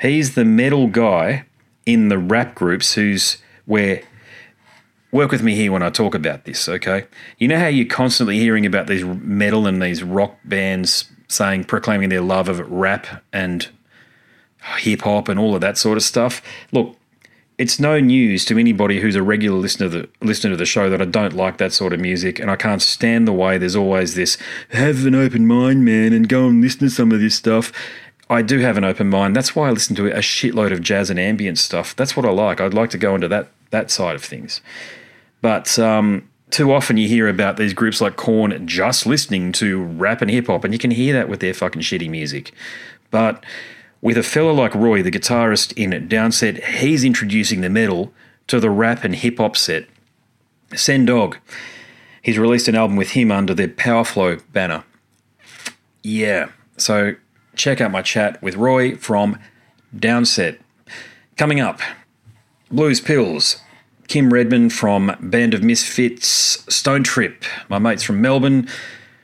he's 0.00 0.34
the 0.34 0.44
metal 0.44 0.88
guy 0.88 1.44
in 1.86 2.08
the 2.08 2.18
rap 2.18 2.56
groups 2.56 2.94
who's 2.94 3.36
where 3.66 4.02
work 5.12 5.30
with 5.30 5.42
me 5.42 5.54
here 5.54 5.72
when 5.72 5.82
I 5.82 5.90
talk 5.90 6.14
about 6.14 6.44
this, 6.44 6.68
okay? 6.68 7.06
You 7.38 7.48
know 7.48 7.58
how 7.58 7.66
you're 7.66 7.86
constantly 7.86 8.38
hearing 8.38 8.64
about 8.64 8.86
these 8.86 9.04
metal 9.04 9.66
and 9.66 9.82
these 9.82 10.02
rock 10.02 10.36
bands 10.44 11.10
saying, 11.28 11.64
proclaiming 11.64 12.08
their 12.08 12.20
love 12.20 12.48
of 12.48 12.60
rap 12.70 13.06
and 13.32 13.68
hip 14.78 15.02
hop 15.02 15.28
and 15.28 15.38
all 15.38 15.54
of 15.54 15.60
that 15.60 15.78
sort 15.78 15.96
of 15.96 16.02
stuff? 16.02 16.42
Look, 16.72 16.96
it's 17.58 17.78
no 17.78 18.00
news 18.00 18.46
to 18.46 18.58
anybody 18.58 19.00
who's 19.00 19.16
a 19.16 19.22
regular 19.22 19.58
listener 19.58 19.90
to 19.90 19.98
the 20.02 20.08
listener 20.22 20.52
to 20.52 20.56
the 20.56 20.64
show 20.64 20.88
that 20.88 21.02
I 21.02 21.04
don't 21.04 21.34
like 21.34 21.58
that 21.58 21.74
sort 21.74 21.92
of 21.92 22.00
music 22.00 22.38
and 22.38 22.50
I 22.50 22.56
can't 22.56 22.80
stand 22.80 23.28
the 23.28 23.34
way 23.34 23.58
there's 23.58 23.76
always 23.76 24.14
this 24.14 24.38
have 24.70 25.04
an 25.04 25.14
open 25.14 25.46
mind, 25.46 25.84
man, 25.84 26.14
and 26.14 26.26
go 26.26 26.48
and 26.48 26.62
listen 26.62 26.80
to 26.80 26.90
some 26.90 27.12
of 27.12 27.20
this 27.20 27.34
stuff. 27.34 27.70
I 28.30 28.40
do 28.42 28.60
have 28.60 28.78
an 28.78 28.84
open 28.84 29.10
mind. 29.10 29.36
That's 29.36 29.54
why 29.54 29.68
I 29.68 29.72
listen 29.72 29.94
to 29.96 30.06
a 30.06 30.20
shitload 30.20 30.72
of 30.72 30.80
jazz 30.80 31.10
and 31.10 31.18
ambient 31.18 31.58
stuff. 31.58 31.94
That's 31.96 32.16
what 32.16 32.24
I 32.24 32.30
like. 32.30 32.60
I'd 32.60 32.72
like 32.72 32.90
to 32.90 32.98
go 32.98 33.14
into 33.14 33.28
that 33.28 33.48
that 33.70 33.90
side 33.90 34.14
of 34.14 34.24
things. 34.24 34.60
But 35.42 35.78
um, 35.78 36.28
too 36.50 36.72
often 36.72 36.96
you 36.96 37.08
hear 37.08 37.28
about 37.28 37.56
these 37.56 37.72
groups 37.72 38.00
like 38.00 38.16
Korn 38.16 38.66
just 38.66 39.06
listening 39.06 39.52
to 39.52 39.82
rap 39.82 40.20
and 40.20 40.30
hip 40.30 40.48
hop, 40.48 40.64
and 40.64 40.74
you 40.74 40.78
can 40.78 40.90
hear 40.90 41.12
that 41.14 41.28
with 41.28 41.40
their 41.40 41.54
fucking 41.54 41.82
shitty 41.82 42.10
music. 42.10 42.52
But 43.10 43.44
with 44.00 44.16
a 44.16 44.22
fella 44.22 44.52
like 44.52 44.74
Roy, 44.74 45.02
the 45.02 45.10
guitarist 45.10 45.72
in 45.76 45.90
Downset, 46.08 46.62
he's 46.64 47.04
introducing 47.04 47.60
the 47.60 47.70
metal 47.70 48.12
to 48.46 48.60
the 48.60 48.70
rap 48.70 49.04
and 49.04 49.14
hip 49.14 49.38
hop 49.38 49.56
set. 49.56 49.86
Sen 50.74 51.04
Dog, 51.04 51.38
he's 52.22 52.38
released 52.38 52.68
an 52.68 52.74
album 52.74 52.96
with 52.96 53.10
him 53.10 53.30
under 53.30 53.54
the 53.54 53.68
Powerflow 53.68 54.42
banner. 54.52 54.84
Yeah, 56.02 56.50
so 56.76 57.14
check 57.54 57.80
out 57.80 57.90
my 57.90 58.02
chat 58.02 58.40
with 58.42 58.56
Roy 58.56 58.96
from 58.96 59.38
Downset. 59.94 60.58
Coming 61.36 61.60
up, 61.60 61.80
Blues 62.70 63.00
Pills, 63.00 63.60
Kym 64.10 64.32
Redmond 64.32 64.72
from 64.72 65.16
Band 65.20 65.54
of 65.54 65.60
Missfits, 65.60 66.68
Stone 66.68 67.04
Trip, 67.04 67.44
my 67.68 67.78
mates 67.78 68.02
from 68.02 68.20
Melbourne, 68.20 68.66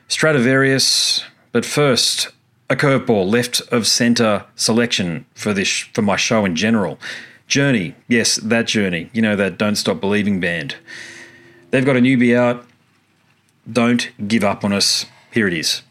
Stratovarius. 0.07 1.25
But 1.51 1.65
first, 1.65 2.29
a 2.69 2.75
curveball 2.77 3.29
left 3.29 3.59
of 3.69 3.85
centre 3.85 4.45
selection 4.55 5.25
for 5.35 5.53
this 5.53 5.69
for 5.93 6.01
my 6.01 6.15
show 6.15 6.45
in 6.45 6.55
general. 6.55 6.97
Journey, 7.47 7.95
yes, 8.07 8.37
that 8.37 8.67
Journey. 8.67 9.09
You 9.11 9.21
know 9.21 9.35
that 9.35 9.57
Don't 9.57 9.75
Stop 9.75 9.99
Believing 9.99 10.39
band. 10.39 10.77
They've 11.71 11.85
got 11.85 11.97
a 11.97 11.99
newbie 11.99 12.33
out. 12.33 12.65
Don't 13.69 14.09
give 14.25 14.45
up 14.45 14.63
on 14.63 14.71
us. 14.71 15.05
Here 15.33 15.49
it 15.49 15.53
is. 15.53 15.81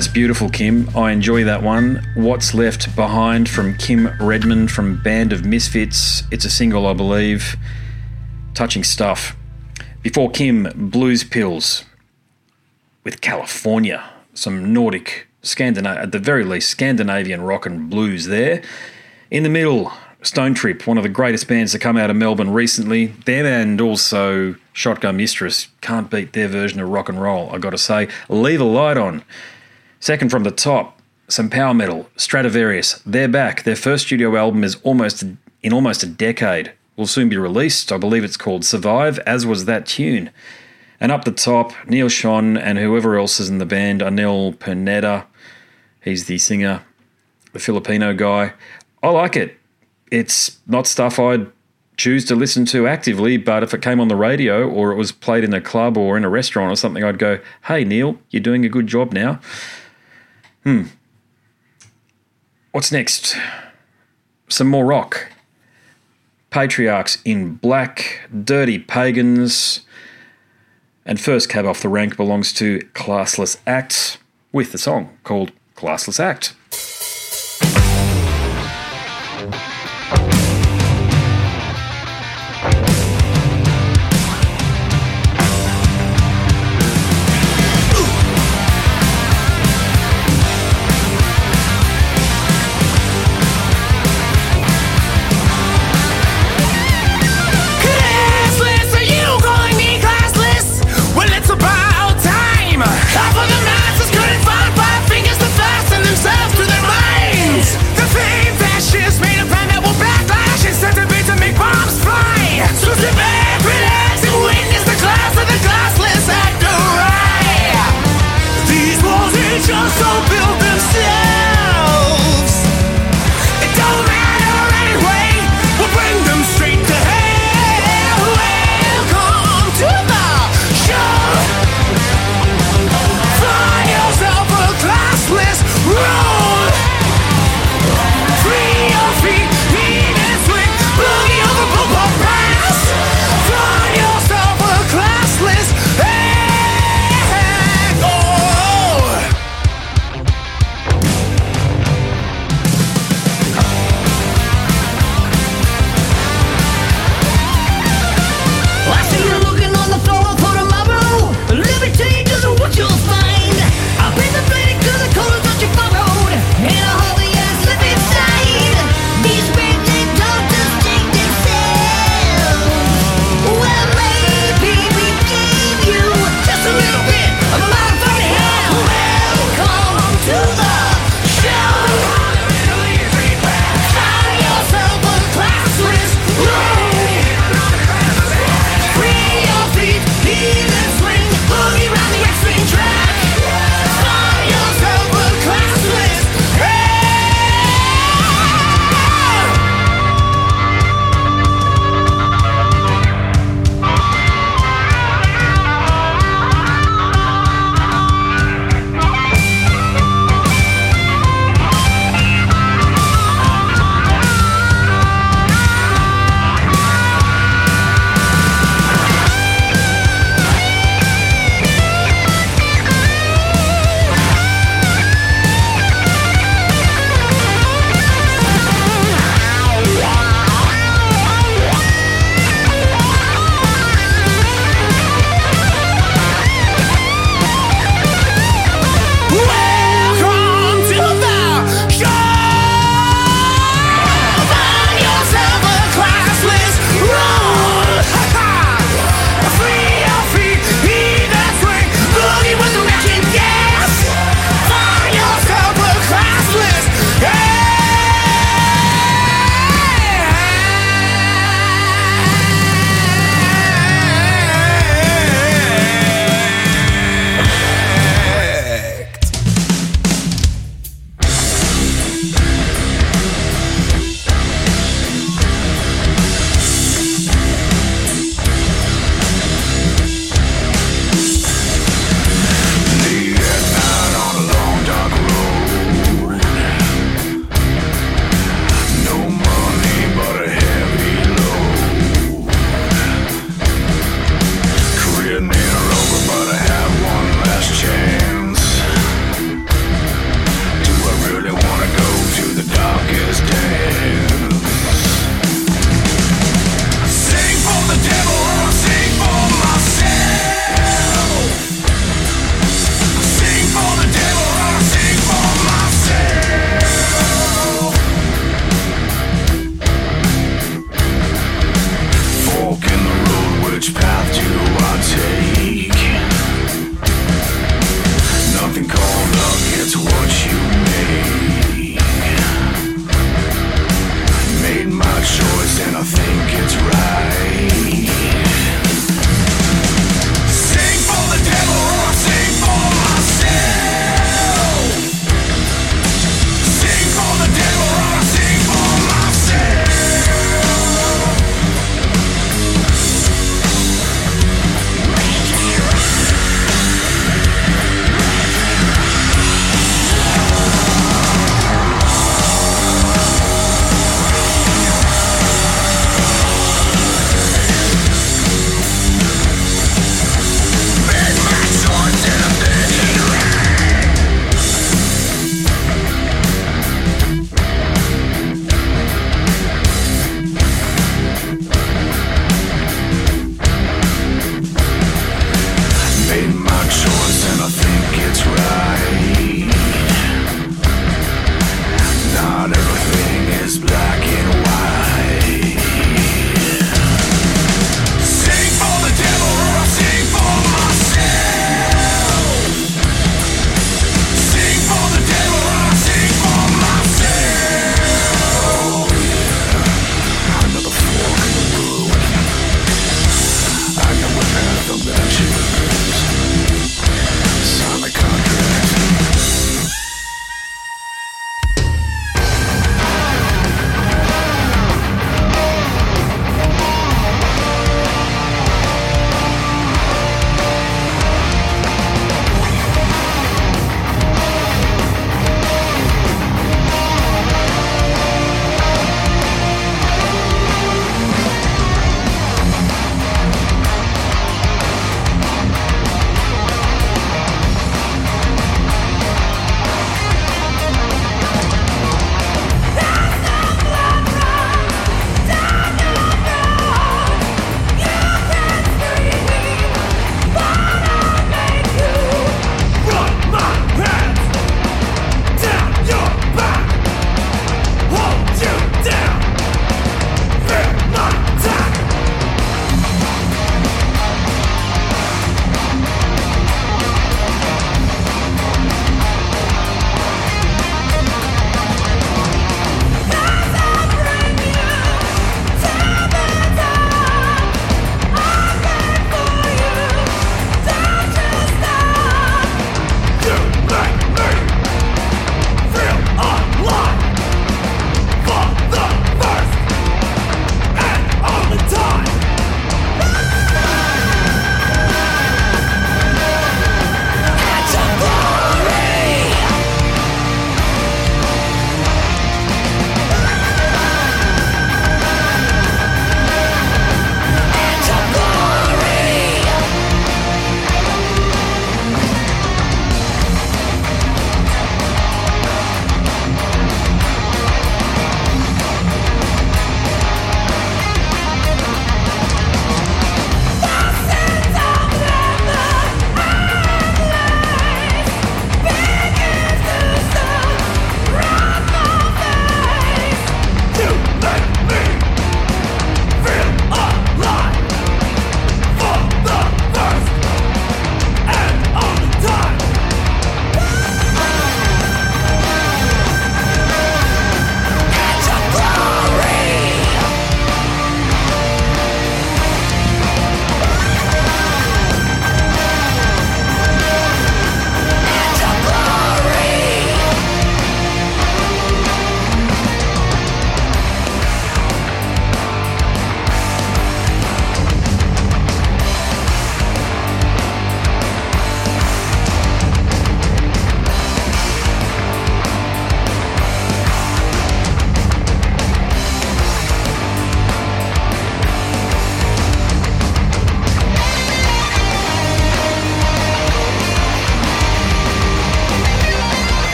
That's 0.00 0.08
beautiful, 0.08 0.48
Kym. 0.48 0.96
I 0.96 1.12
enjoy 1.12 1.44
that 1.44 1.62
one. 1.62 2.02
What's 2.14 2.54
Left 2.54 2.96
Behind 2.96 3.46
from 3.46 3.74
Kym 3.74 4.18
Redmond 4.18 4.70
from 4.70 5.02
Band 5.02 5.30
of 5.30 5.42
Missfits. 5.42 6.22
It's 6.30 6.46
a 6.46 6.48
single, 6.48 6.86
I 6.86 6.94
believe. 6.94 7.58
Touching 8.54 8.82
stuff. 8.82 9.36
Before 10.02 10.30
Kym, 10.30 10.90
Blues 10.90 11.22
Pills 11.22 11.84
with 13.04 13.20
California. 13.20 14.02
Some 14.32 14.72
Nordic, 14.72 15.28
Scandina- 15.42 15.98
at 15.98 16.12
the 16.12 16.18
very 16.18 16.44
least, 16.44 16.70
Scandinavian 16.70 17.42
rock 17.42 17.66
and 17.66 17.90
blues 17.90 18.24
there. 18.24 18.62
In 19.30 19.42
the 19.42 19.50
middle, 19.50 19.92
Stonetrip, 20.22 20.86
one 20.86 20.96
of 20.96 21.02
the 21.02 21.10
greatest 21.10 21.46
bands 21.46 21.72
to 21.72 21.78
come 21.78 21.98
out 21.98 22.08
of 22.08 22.16
Melbourne 22.16 22.54
recently. 22.54 23.08
Them 23.26 23.44
and 23.44 23.78
also 23.82 24.54
Shotgun 24.72 25.18
Mistress. 25.18 25.68
Can't 25.82 26.08
beat 26.08 26.32
their 26.32 26.48
version 26.48 26.80
of 26.80 26.88
rock 26.88 27.10
and 27.10 27.20
roll, 27.20 27.50
I 27.54 27.58
gotta 27.58 27.76
say. 27.76 28.08
Leave 28.30 28.62
a 28.62 28.64
light 28.64 28.96
on. 28.96 29.24
Second 30.00 30.30
from 30.30 30.44
the 30.44 30.50
top, 30.50 30.98
some 31.28 31.50
power 31.50 31.74
metal, 31.74 32.08
Stratovarius. 32.16 33.02
They're 33.04 33.28
back. 33.28 33.64
Their 33.64 33.76
first 33.76 34.06
studio 34.06 34.34
album 34.34 34.64
is 34.64 34.76
almost 34.76 35.22
in 35.62 35.72
almost 35.74 36.02
a 36.02 36.06
decade. 36.06 36.72
Will 36.96 37.06
soon 37.06 37.28
be 37.28 37.36
released. 37.36 37.92
I 37.92 37.98
believe 37.98 38.24
it's 38.24 38.38
called 38.38 38.64
Survive, 38.64 39.18
as 39.20 39.44
was 39.44 39.66
that 39.66 39.84
tune. 39.84 40.30
And 41.00 41.12
up 41.12 41.24
the 41.24 41.32
top, 41.32 41.72
Neal 41.86 42.08
Schon 42.08 42.58
and 42.58 42.78
whoever 42.78 43.18
else 43.18 43.40
is 43.40 43.50
in 43.50 43.58
the 43.58 43.66
band, 43.66 44.00
Arnel 44.00 44.58
Pineda. 44.58 45.26
He's 46.02 46.26
the 46.26 46.38
singer, 46.38 46.82
the 47.52 47.58
Filipino 47.58 48.14
guy. 48.14 48.54
I 49.02 49.10
like 49.10 49.36
it. 49.36 49.58
It's 50.10 50.58
not 50.66 50.86
stuff 50.86 51.18
I'd 51.18 51.46
choose 51.98 52.24
to 52.24 52.34
listen 52.34 52.64
to 52.64 52.88
actively, 52.88 53.36
but 53.36 53.62
if 53.62 53.74
it 53.74 53.82
came 53.82 54.00
on 54.00 54.08
the 54.08 54.16
radio 54.16 54.66
or 54.66 54.92
it 54.92 54.96
was 54.96 55.12
played 55.12 55.44
in 55.44 55.52
a 55.52 55.60
club 55.60 55.98
or 55.98 56.16
in 56.16 56.24
a 56.24 56.30
restaurant 56.30 56.72
or 56.72 56.76
something, 56.76 57.04
I'd 57.04 57.18
go, 57.18 57.38
hey, 57.66 57.84
Neal, 57.84 58.18
you're 58.30 58.40
doing 58.40 58.64
a 58.64 58.70
good 58.70 58.86
job 58.86 59.12
now. 59.12 59.40
Hmm. 60.64 60.84
What's 62.72 62.92
next? 62.92 63.36
Some 64.48 64.68
more 64.68 64.84
rock. 64.84 65.32
Patriarchs 66.50 67.18
in 67.24 67.54
Black, 67.54 68.28
Dirty 68.44 68.78
Pagans, 68.78 69.80
and 71.06 71.20
first 71.20 71.48
cab 71.48 71.64
off 71.64 71.80
the 71.80 71.88
rank 71.88 72.16
belongs 72.16 72.52
to 72.54 72.80
Classless 72.94 73.56
Act 73.66 74.18
with 74.52 74.72
the 74.72 74.78
song 74.78 75.16
called 75.22 75.52
Classless 75.76 76.20
Act. 76.20 76.54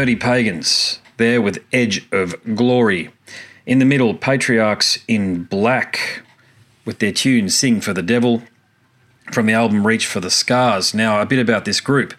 Dirty 0.00 0.16
Pagans, 0.16 0.98
there 1.18 1.42
with 1.42 1.62
edge 1.74 2.08
of 2.10 2.34
glory. 2.56 3.10
In 3.66 3.80
the 3.80 3.84
middle, 3.84 4.14
patriarchs 4.14 4.98
in 5.06 5.44
black 5.44 6.22
with 6.86 7.00
their 7.00 7.12
tune 7.12 7.50
Sing 7.50 7.82
for 7.82 7.92
the 7.92 8.00
Devil 8.00 8.42
from 9.30 9.44
the 9.44 9.52
album 9.52 9.86
Reach 9.86 10.06
for 10.06 10.20
the 10.20 10.30
Scars. 10.30 10.94
Now, 10.94 11.20
a 11.20 11.26
bit 11.26 11.38
about 11.38 11.66
this 11.66 11.82
group. 11.82 12.14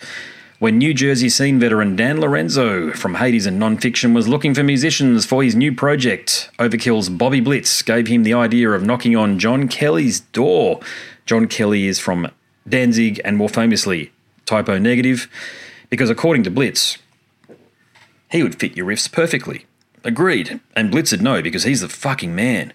When 0.60 0.78
New 0.78 0.94
Jersey 0.94 1.28
scene 1.28 1.60
veteran 1.60 1.96
Dan 1.96 2.22
Lorenzo 2.22 2.92
from 2.92 3.16
Hades 3.16 3.48
and 3.48 3.60
Nonfiction 3.60 4.14
was 4.14 4.28
looking 4.28 4.54
for 4.54 4.62
musicians 4.62 5.26
for 5.26 5.42
his 5.42 5.56
new 5.56 5.74
project, 5.74 6.52
Overkill's 6.60 7.10
Bobby 7.10 7.40
Blitz 7.40 7.82
gave 7.82 8.06
him 8.06 8.22
the 8.22 8.36
idea 8.36 8.70
of 8.70 8.84
knocking 8.84 9.16
on 9.16 9.40
John 9.40 9.68
Kelly's 9.68 10.20
door. 10.20 10.82
John 11.26 11.48
Kelly 11.48 11.88
is 11.88 11.98
from 11.98 12.30
Danzig 12.70 13.20
and 13.26 13.38
more 13.38 13.50
famously, 13.50 14.12
Type 14.46 14.70
O 14.70 14.78
Negative, 14.78 15.28
because 15.90 16.12
according 16.12 16.44
to 16.44 16.52
Blitz, 16.52 17.00
he 18.32 18.44
would 18.44 18.60
fit 18.60 18.78
your 18.78 18.86
riffs 18.86 19.12
perfectly. 19.12 19.66
Agreed. 20.04 20.60
And 20.76 20.90
Blitz 20.90 21.12
would 21.12 21.22
know 21.22 21.42
because 21.42 21.64
he's 21.64 21.82
the 21.82 21.90
fucking 21.90 22.34
man. 22.34 22.74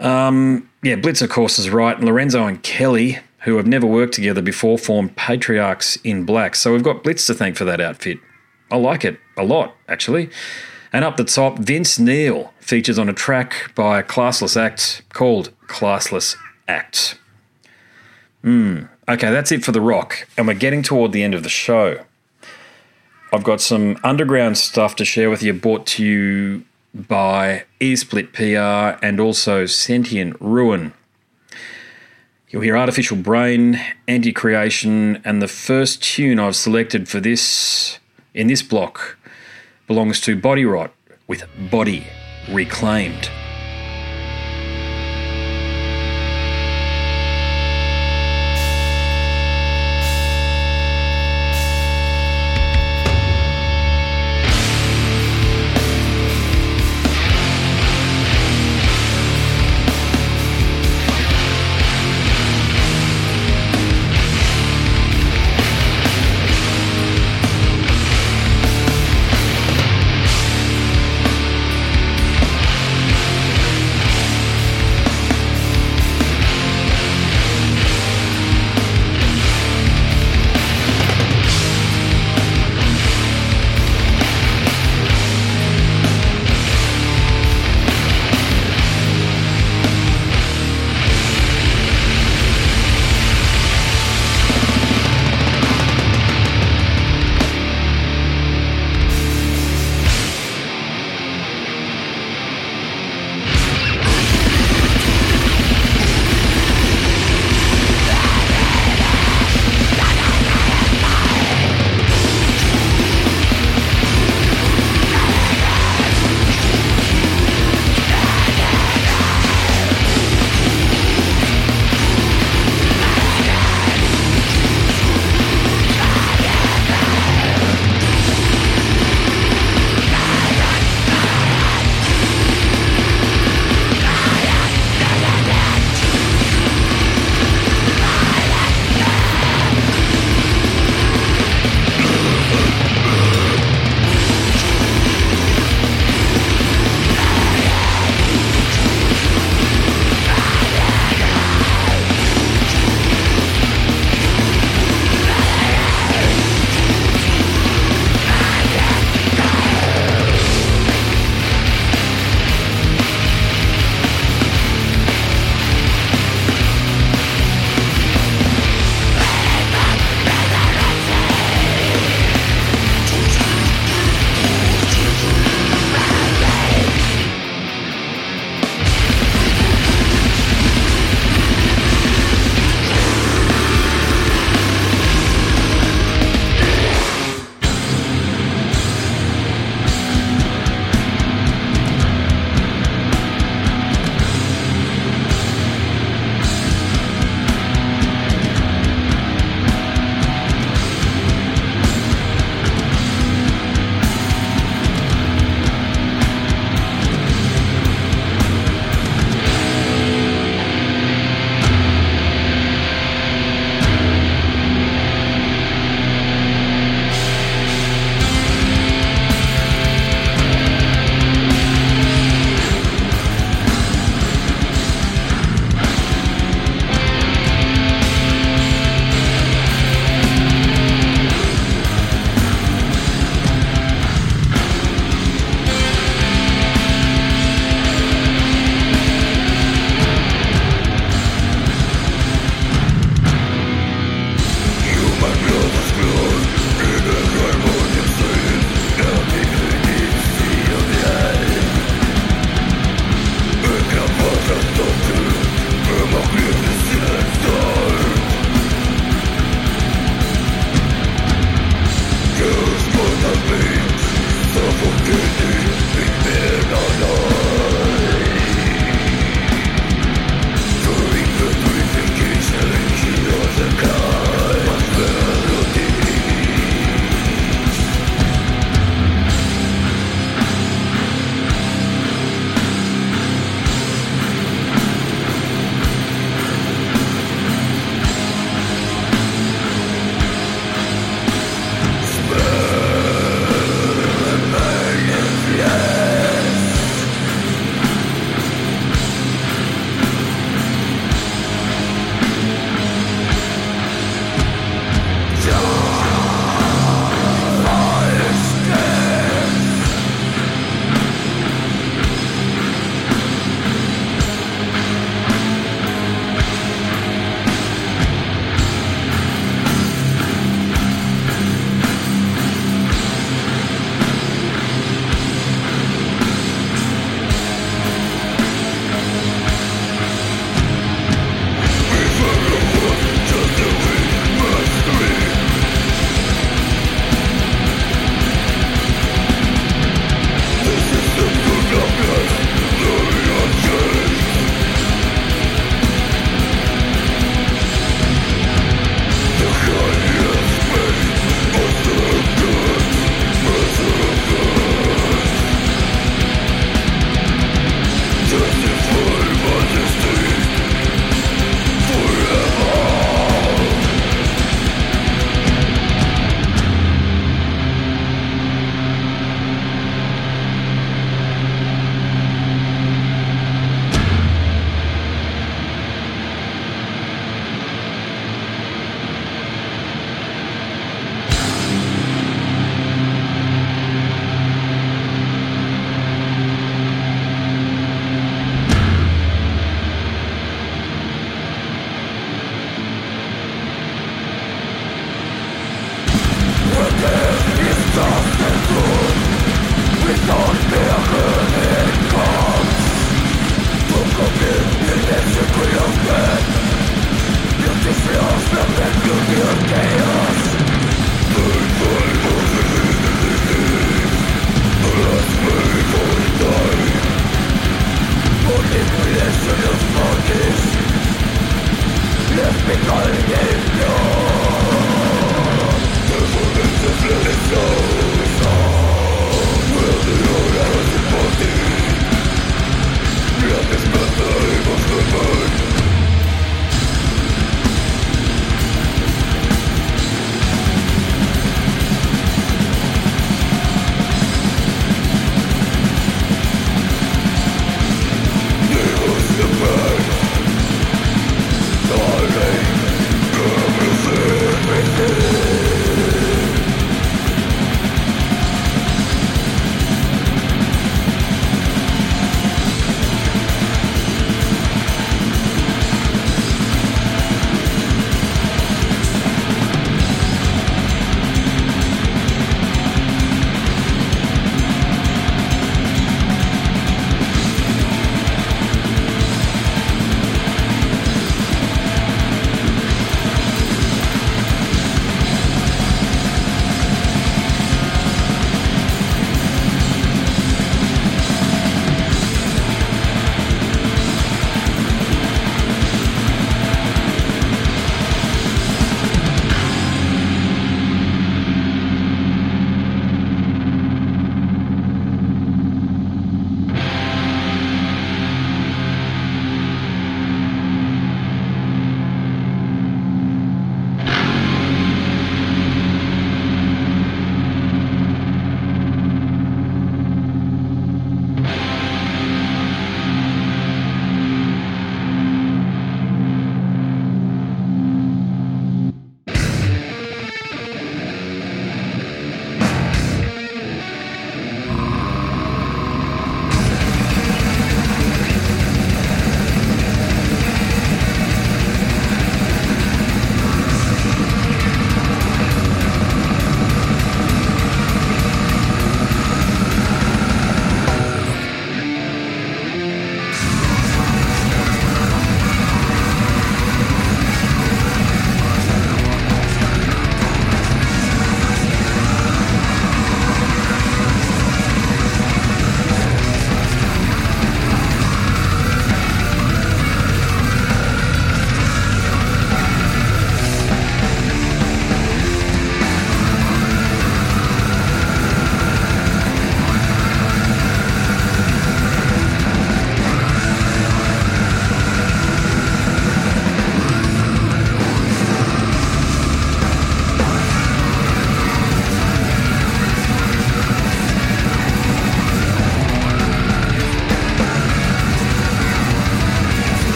Um, 0.00 0.70
yeah, 0.82 0.96
Blitz, 0.96 1.22
of 1.22 1.30
course, 1.30 1.58
is 1.58 1.70
right. 1.70 1.96
And 1.96 2.06
Lorenzo 2.06 2.46
and 2.46 2.62
Kelly, 2.62 3.18
who 3.40 3.56
have 3.56 3.66
never 3.66 3.86
worked 3.86 4.14
together 4.14 4.42
before, 4.42 4.78
formed 4.78 5.16
Patriarchs 5.16 5.96
in 5.96 6.24
Black. 6.24 6.54
So 6.54 6.72
we've 6.72 6.82
got 6.82 7.02
Blitz 7.02 7.26
to 7.26 7.34
thank 7.34 7.56
for 7.56 7.64
that 7.64 7.80
outfit. 7.80 8.18
I 8.70 8.76
like 8.76 9.04
it 9.04 9.18
a 9.36 9.44
lot, 9.44 9.74
actually. 9.88 10.30
And 10.92 11.04
up 11.04 11.16
the 11.16 11.24
top, 11.24 11.58
Vince 11.58 11.98
Neil 11.98 12.52
features 12.60 12.98
on 12.98 13.08
a 13.08 13.12
track 13.12 13.72
by 13.74 13.98
a 13.98 14.02
classless 14.02 14.56
act 14.56 15.02
called 15.12 15.50
Classless 15.66 16.36
Act. 16.68 17.18
Hmm. 18.42 18.84
Okay, 19.08 19.30
that's 19.30 19.52
it 19.52 19.64
for 19.64 19.72
the 19.72 19.80
rock, 19.80 20.26
and 20.36 20.46
we're 20.46 20.54
getting 20.54 20.82
toward 20.82 21.12
the 21.12 21.22
end 21.22 21.34
of 21.34 21.42
the 21.42 21.48
show. 21.48 22.04
I've 23.34 23.44
got 23.44 23.62
some 23.62 23.98
underground 24.04 24.58
stuff 24.58 24.94
to 24.96 25.06
share 25.06 25.30
with 25.30 25.42
you, 25.42 25.54
brought 25.54 25.86
to 25.86 26.04
you 26.04 26.64
by 26.94 27.64
Earsplit 27.80 28.34
PR 28.34 29.02
and 29.02 29.18
also 29.18 29.64
Sentient 29.64 30.36
Ruin. 30.38 30.92
You'll 32.50 32.60
hear 32.60 32.76
Artificial 32.76 33.16
Brain, 33.16 33.80
Anticreation, 34.06 35.22
and 35.24 35.40
the 35.40 35.48
first 35.48 36.02
tune 36.02 36.38
I've 36.38 36.56
selected 36.56 37.08
for 37.08 37.20
this 37.20 37.98
in 38.34 38.48
this 38.48 38.60
block 38.60 39.16
belongs 39.86 40.20
to 40.20 40.38
Bodyrot 40.38 40.90
with 41.26 41.46
Body 41.70 42.06
Reclaimed. 42.50 43.30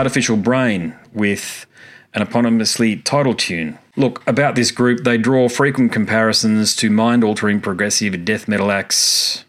Artificial 0.00 0.38
Brain 0.38 0.96
with 1.12 1.66
an 2.14 2.26
eponymously 2.26 3.04
title 3.04 3.34
tune. 3.34 3.78
Look, 3.96 4.26
about 4.26 4.54
this 4.54 4.70
group, 4.70 5.04
they 5.04 5.18
draw 5.18 5.46
frequent 5.46 5.92
comparisons 5.92 6.74
to 6.76 6.88
mind 6.88 7.22
altering 7.22 7.60
progressive 7.60 8.24
death 8.24 8.48
metal 8.48 8.70
acts. 8.70 9.44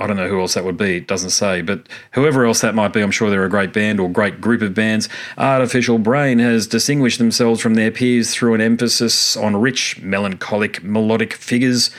I 0.00 0.08
don't 0.08 0.16
know 0.16 0.26
who 0.26 0.40
else 0.40 0.54
that 0.54 0.64
would 0.64 0.76
be, 0.76 0.96
it 0.96 1.06
doesn't 1.06 1.30
say, 1.30 1.62
but 1.62 1.88
whoever 2.14 2.44
else 2.44 2.60
that 2.62 2.74
might 2.74 2.92
be, 2.92 3.02
I'm 3.02 3.12
sure 3.12 3.30
they're 3.30 3.44
a 3.44 3.48
great 3.48 3.72
band 3.72 4.00
or 4.00 4.10
great 4.10 4.40
group 4.40 4.62
of 4.62 4.74
bands. 4.74 5.08
Artificial 5.38 5.98
Brain 5.98 6.40
has 6.40 6.66
distinguished 6.66 7.20
themselves 7.20 7.60
from 7.60 7.74
their 7.74 7.92
peers 7.92 8.34
through 8.34 8.54
an 8.54 8.60
emphasis 8.60 9.36
on 9.36 9.54
rich, 9.54 10.00
melancholic, 10.02 10.82
melodic 10.82 11.34
figures, 11.34 11.92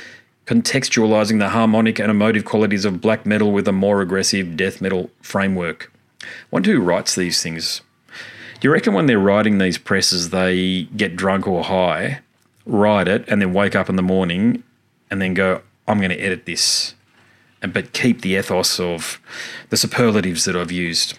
contextualizing 0.48 1.40
the 1.40 1.48
harmonic 1.48 1.98
and 1.98 2.12
emotive 2.12 2.44
qualities 2.44 2.84
of 2.84 3.00
black 3.00 3.26
metal 3.26 3.54
with 3.54 3.70
a 3.70 3.72
more 3.72 4.02
aggressive 4.02 4.58
death 4.58 4.82
metal 4.82 5.10
framework. 5.22 5.91
Wonder 6.50 6.74
who 6.74 6.82
writes 6.82 7.16
these 7.16 7.42
things. 7.42 7.82
Do 8.60 8.68
you 8.68 8.72
reckon 8.72 8.94
when 8.94 9.08
they're 9.08 9.20
writing 9.20 9.58
these 9.58 9.78
presses, 9.78 10.30
they 10.30 10.84
get 10.96 11.16
drunk 11.16 11.48
or 11.48 11.64
high, 11.64 12.22
write 12.66 13.08
it, 13.08 13.26
and 13.28 13.42
then 13.42 13.54
wake 13.54 13.76
up 13.76 13.90
in 13.90 13.96
the 13.96 14.04
morning 14.04 14.64
and 15.10 15.22
then 15.22 15.34
go, 15.34 15.62
I'm 15.88 15.98
going 15.98 16.12
to 16.12 16.20
edit 16.20 16.46
this, 16.46 16.94
but 17.62 17.94
keep 17.94 18.22
the 18.22 18.36
ethos 18.36 18.80
of 18.80 19.20
the 19.70 19.78
superlatives 19.78 20.46
that 20.46 20.56
I've 20.56 20.72
used. 20.72 21.18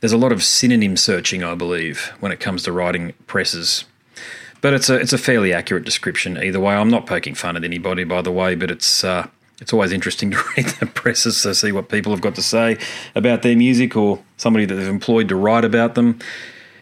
There's 0.00 0.12
a 0.12 0.16
lot 0.16 0.32
of 0.32 0.42
synonym 0.42 0.96
searching, 0.96 1.44
I 1.44 1.54
believe, 1.54 2.12
when 2.20 2.32
it 2.32 2.40
comes 2.40 2.62
to 2.62 2.72
writing 2.72 3.12
presses. 3.26 3.84
But 4.62 4.74
it's 4.74 4.88
a 4.88 4.94
it's 4.94 5.12
a 5.12 5.18
fairly 5.18 5.52
accurate 5.52 5.84
description 5.84 6.38
either 6.38 6.60
way. 6.60 6.74
I'm 6.74 6.90
not 6.90 7.06
poking 7.06 7.34
fun 7.34 7.56
at 7.56 7.64
anybody, 7.64 8.04
by 8.04 8.22
the 8.22 8.32
way, 8.32 8.54
but 8.54 8.70
it's 8.70 9.04
uh, 9.04 9.28
it's 9.60 9.72
always 9.72 9.92
interesting 9.92 10.30
to 10.30 10.38
read 10.56 10.66
the 10.66 10.86
presses 10.86 11.42
to 11.42 11.54
see 11.54 11.72
what 11.72 11.88
people 11.88 12.12
have 12.12 12.20
got 12.20 12.34
to 12.34 12.42
say 12.42 12.78
about 13.14 13.42
their 13.42 13.56
music 13.56 13.96
or 13.96 14.22
somebody 14.36 14.64
that 14.64 14.74
they've 14.74 14.88
employed 14.88 15.28
to 15.28 15.36
write 15.36 15.64
about 15.64 15.94
them. 15.94 16.18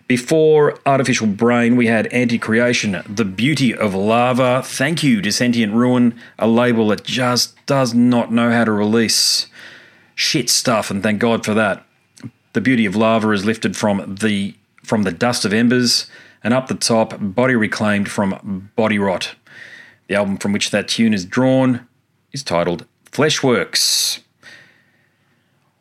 Before 0.07 0.79
Artificial 0.87 1.27
Brain, 1.27 1.77
we 1.77 1.87
had 1.87 2.11
Anticreation, 2.15 3.03
The 3.07 3.27
Beauty 3.27 3.75
of 3.75 3.95
Lava. 3.95 4.63
Thank 4.65 5.03
you 5.03 5.21
to 5.21 5.31
Sentient 5.31 5.75
Ruin, 5.75 6.19
a 6.39 6.49
label 6.49 6.89
that 6.89 7.05
just 7.05 7.55
does 7.67 7.93
not 7.93 8.33
know 8.33 8.51
how 8.51 8.65
to 8.65 8.73
release 8.73 9.49
shit 10.15 10.49
stuff, 10.49 10.91
and 10.91 11.03
thank 11.03 11.21
God 11.21 11.45
for 11.45 11.53
that. 11.53 11.85
The 12.55 12.61
Beauty 12.63 12.87
of 12.87 12.97
Lava 12.97 13.31
is 13.33 13.45
lifted 13.45 13.77
from 13.77 14.17
the 14.21 14.55
from 14.83 15.03
the 15.03 15.13
dust 15.13 15.45
of 15.45 15.53
embers, 15.53 16.11
and 16.43 16.55
up 16.55 16.69
the 16.69 16.75
top, 16.75 17.15
Body 17.21 17.55
Reclaimed 17.55 18.11
from 18.11 18.71
Bodyrot. 18.79 19.35
The 20.07 20.15
album 20.15 20.39
from 20.39 20.53
which 20.53 20.71
that 20.71 20.89
tune 20.89 21.13
is 21.13 21.27
drawn 21.27 21.87
is 22.33 22.43
titled 22.43 22.87
Fleshworks. 23.11 24.21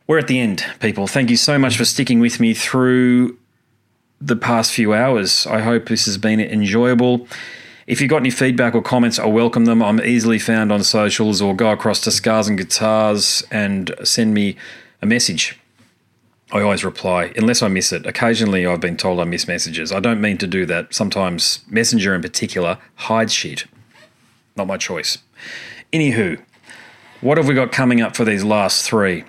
We're 0.07 0.19
at 0.19 0.27
the 0.27 0.39
end, 0.39 0.65
people. 0.79 1.07
Thank 1.07 1.29
you 1.29 1.37
so 1.37 1.59
much 1.59 1.77
for 1.77 1.85
sticking 1.85 2.19
with 2.19 2.39
me 2.39 2.53
through 2.53 3.37
the 4.21 4.35
past 4.35 4.71
few 4.71 4.93
hours. 4.93 5.45
I 5.45 5.59
hope 5.61 5.87
this 5.87 6.05
has 6.05 6.17
been 6.17 6.39
enjoyable. 6.39 7.27
If 7.85 8.01
you've 8.01 8.09
got 8.09 8.17
any 8.17 8.31
feedback 8.31 8.73
or 8.73 8.81
comments, 8.81 9.19
I 9.19 9.25
welcome 9.25 9.65
them. 9.65 9.81
I'm 9.83 10.01
easily 10.01 10.39
found 10.39 10.71
on 10.71 10.83
socials 10.83 11.41
or 11.41 11.55
go 11.55 11.71
across 11.71 12.01
to 12.01 12.11
Scars 12.11 12.47
and 12.47 12.57
Guitars 12.57 13.43
and 13.51 13.93
send 14.03 14.33
me 14.33 14.55
a 15.01 15.05
message. 15.05 15.59
I 16.51 16.61
always 16.61 16.85
reply, 16.85 17.33
unless 17.35 17.61
I 17.61 17.67
miss 17.67 17.91
it. 17.91 18.05
Occasionally, 18.05 18.65
I've 18.65 18.79
been 18.79 18.95
told 18.95 19.19
I 19.19 19.25
miss 19.25 19.47
messages. 19.47 19.91
I 19.91 19.99
don't 19.99 20.21
mean 20.21 20.37
to 20.37 20.47
do 20.47 20.65
that. 20.65 20.93
Sometimes 20.93 21.59
Messenger 21.67 22.15
in 22.15 22.21
particular 22.21 22.77
hides 22.95 23.33
shit. 23.33 23.65
Not 24.55 24.67
my 24.67 24.77
choice. 24.77 25.17
Anywho, 25.93 26.41
what 27.21 27.37
have 27.37 27.47
we 27.47 27.53
got 27.55 27.71
coming 27.71 28.01
up 28.01 28.15
for 28.15 28.25
these 28.25 28.43
last 28.43 28.85
three? 28.85 29.23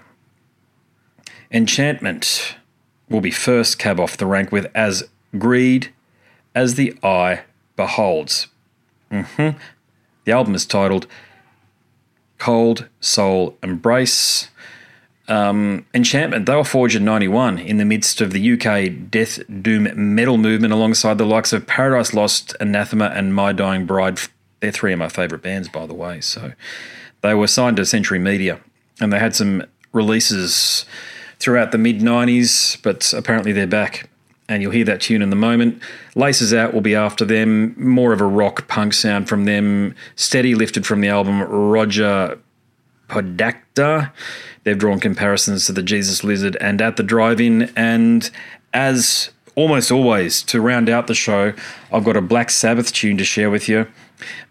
Enchantment 1.50 2.56
will 3.08 3.20
be 3.20 3.30
first 3.30 3.78
cab 3.78 3.98
off 3.98 4.16
the 4.16 4.26
rank 4.26 4.52
with 4.52 4.66
As 4.74 5.08
Greed 5.38 5.92
as 6.54 6.74
the 6.74 6.98
Eye 7.02 7.42
Beholds. 7.76 8.48
hmm 9.10 9.50
The 10.24 10.32
album 10.32 10.54
is 10.54 10.66
titled 10.66 11.06
Cold 12.38 12.88
Soul 13.00 13.56
Embrace. 13.62 14.48
Um, 15.28 15.84
Enchantment, 15.94 16.46
they 16.46 16.56
were 16.56 16.64
forged 16.64 16.96
in 16.96 17.04
91 17.04 17.58
in 17.58 17.76
the 17.76 17.84
midst 17.84 18.20
of 18.20 18.32
the 18.32 18.52
UK 18.52 19.10
death 19.10 19.40
doom 19.62 19.88
metal 20.14 20.38
movement 20.38 20.72
alongside 20.72 21.18
the 21.18 21.26
likes 21.26 21.52
of 21.52 21.66
Paradise 21.66 22.14
Lost, 22.14 22.56
Anathema, 22.60 23.12
and 23.14 23.34
My 23.34 23.52
Dying 23.52 23.84
Bride. 23.84 24.18
They're 24.60 24.72
three 24.72 24.92
of 24.92 24.98
my 24.98 25.08
favourite 25.08 25.42
bands, 25.42 25.68
by 25.68 25.86
the 25.86 25.94
way. 25.94 26.20
So 26.20 26.52
they 27.22 27.34
were 27.34 27.46
signed 27.46 27.76
to 27.76 27.86
Century 27.86 28.18
Media 28.18 28.60
and 29.00 29.12
they 29.12 29.18
had 29.18 29.34
some 29.34 29.64
releases 29.92 30.84
throughout 31.38 31.72
the 31.72 31.78
mid 31.78 32.00
90s, 32.00 32.80
but 32.82 33.12
apparently 33.12 33.52
they're 33.52 33.66
back. 33.66 34.08
And 34.50 34.62
you'll 34.62 34.72
hear 34.72 34.84
that 34.86 35.02
tune 35.02 35.20
in 35.20 35.28
the 35.28 35.36
moment. 35.36 35.82
Laces 36.14 36.54
Out 36.54 36.72
will 36.72 36.80
be 36.80 36.94
after 36.94 37.26
them, 37.26 37.74
more 37.76 38.14
of 38.14 38.20
a 38.20 38.26
rock 38.26 38.66
punk 38.66 38.94
sound 38.94 39.28
from 39.28 39.44
them. 39.44 39.94
Steady 40.16 40.54
lifted 40.54 40.86
from 40.86 41.02
the 41.02 41.08
album 41.08 41.42
Roger 41.42 42.38
Podacter. 43.10 44.10
They've 44.64 44.78
drawn 44.78 45.00
comparisons 45.00 45.66
to 45.66 45.72
the 45.72 45.82
Jesus 45.82 46.24
Lizard 46.24 46.56
and 46.62 46.80
At 46.80 46.96
the 46.96 47.02
Drive 47.02 47.42
In. 47.42 47.70
And 47.76 48.30
as 48.72 49.30
almost 49.58 49.90
always, 49.90 50.40
to 50.44 50.60
round 50.60 50.88
out 50.88 51.08
the 51.08 51.14
show, 51.14 51.52
I've 51.92 52.04
got 52.04 52.16
a 52.16 52.20
Black 52.20 52.48
Sabbath 52.48 52.92
tune 52.92 53.18
to 53.18 53.24
share 53.24 53.50
with 53.50 53.68
you. 53.68 53.88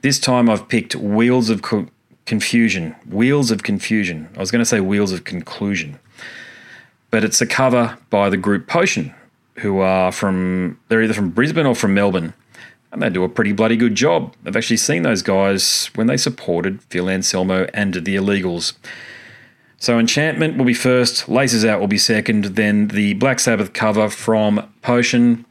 This 0.01 0.19
time 0.19 0.49
I've 0.49 0.67
picked 0.67 0.95
Wheels 0.95 1.49
of 1.49 1.61
Co- 1.61 1.87
Confusion. 2.25 2.93
Wheels 3.09 3.49
of 3.49 3.63
Confusion. 3.63 4.27
I 4.35 4.39
was 4.39 4.51
going 4.51 4.59
to 4.59 4.65
say 4.65 4.81
Wheels 4.81 5.13
of 5.13 5.23
Conclusion. 5.23 5.97
But 7.09 7.23
it's 7.23 7.39
a 7.39 7.45
cover 7.45 7.97
by 8.09 8.29
the 8.29 8.35
group 8.35 8.67
Potion, 8.67 9.15
who 9.59 9.79
are 9.79 10.11
from, 10.11 10.77
they're 10.89 11.01
either 11.01 11.13
from 11.13 11.29
Brisbane 11.29 11.65
or 11.65 11.73
from 11.73 11.93
Melbourne. 11.93 12.33
And 12.91 13.01
they 13.01 13.09
do 13.09 13.23
a 13.23 13.29
pretty 13.29 13.53
bloody 13.53 13.77
good 13.77 13.95
job. 13.95 14.35
I've 14.45 14.57
actually 14.57 14.77
seen 14.77 15.03
those 15.03 15.21
guys 15.21 15.89
when 15.95 16.07
they 16.07 16.17
supported 16.17 16.81
Phil 16.83 17.09
Anselmo 17.09 17.67
and 17.73 17.93
the 17.93 18.17
Illegals. 18.17 18.73
So 19.79 19.99
Enchantment 19.99 20.57
will 20.57 20.65
be 20.65 20.73
first, 20.73 21.29
Laces 21.29 21.63
Out 21.63 21.79
will 21.79 21.87
be 21.87 21.99
second, 21.99 22.45
then 22.45 22.87
the 22.87 23.13
Black 23.13 23.39
Sabbath 23.39 23.73
cover 23.73 24.09
from 24.09 24.71
Potion. 24.81 25.45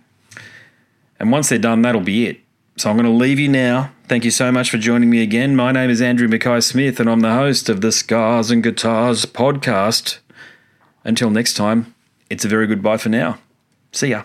And 1.21 1.31
once 1.31 1.49
they're 1.49 1.59
done, 1.59 1.83
that'll 1.83 2.01
be 2.01 2.27
it. 2.27 2.41
So 2.77 2.91
I'm 2.91 2.97
going 2.97 3.07
to 3.07 3.13
leave 3.13 3.39
you 3.39 3.49
now. 3.49 3.93
Thank 4.09 4.25
you 4.25 4.31
so 4.31 4.53
much 4.53 4.71
for 4.71 4.79
joining 4.79 5.11
me 5.11 5.23
again. 5.23 5.57
My 5.57 5.73
name 5.73 5.91
is 5.91 6.03
Andrew 6.03 6.29
Mackay 6.29 6.61
Smith, 6.61 7.01
and 7.01 7.09
I'm 7.09 7.21
the 7.21 7.33
host 7.33 7.69
of 7.69 7.81
the 7.81 7.91
Scars 7.93 8.51
and 8.51 8.63
Guitars 8.63 9.25
podcast. 9.27 10.19
Until 11.05 11.31
next 11.31 11.55
time, 11.55 11.95
it's 12.29 12.45
a 12.45 12.49
very 12.49 12.67
good 12.67 12.83
bye 12.83 12.99
for 12.99 13.09
now. 13.09 13.39
See 13.93 14.09
ya. 14.09 14.25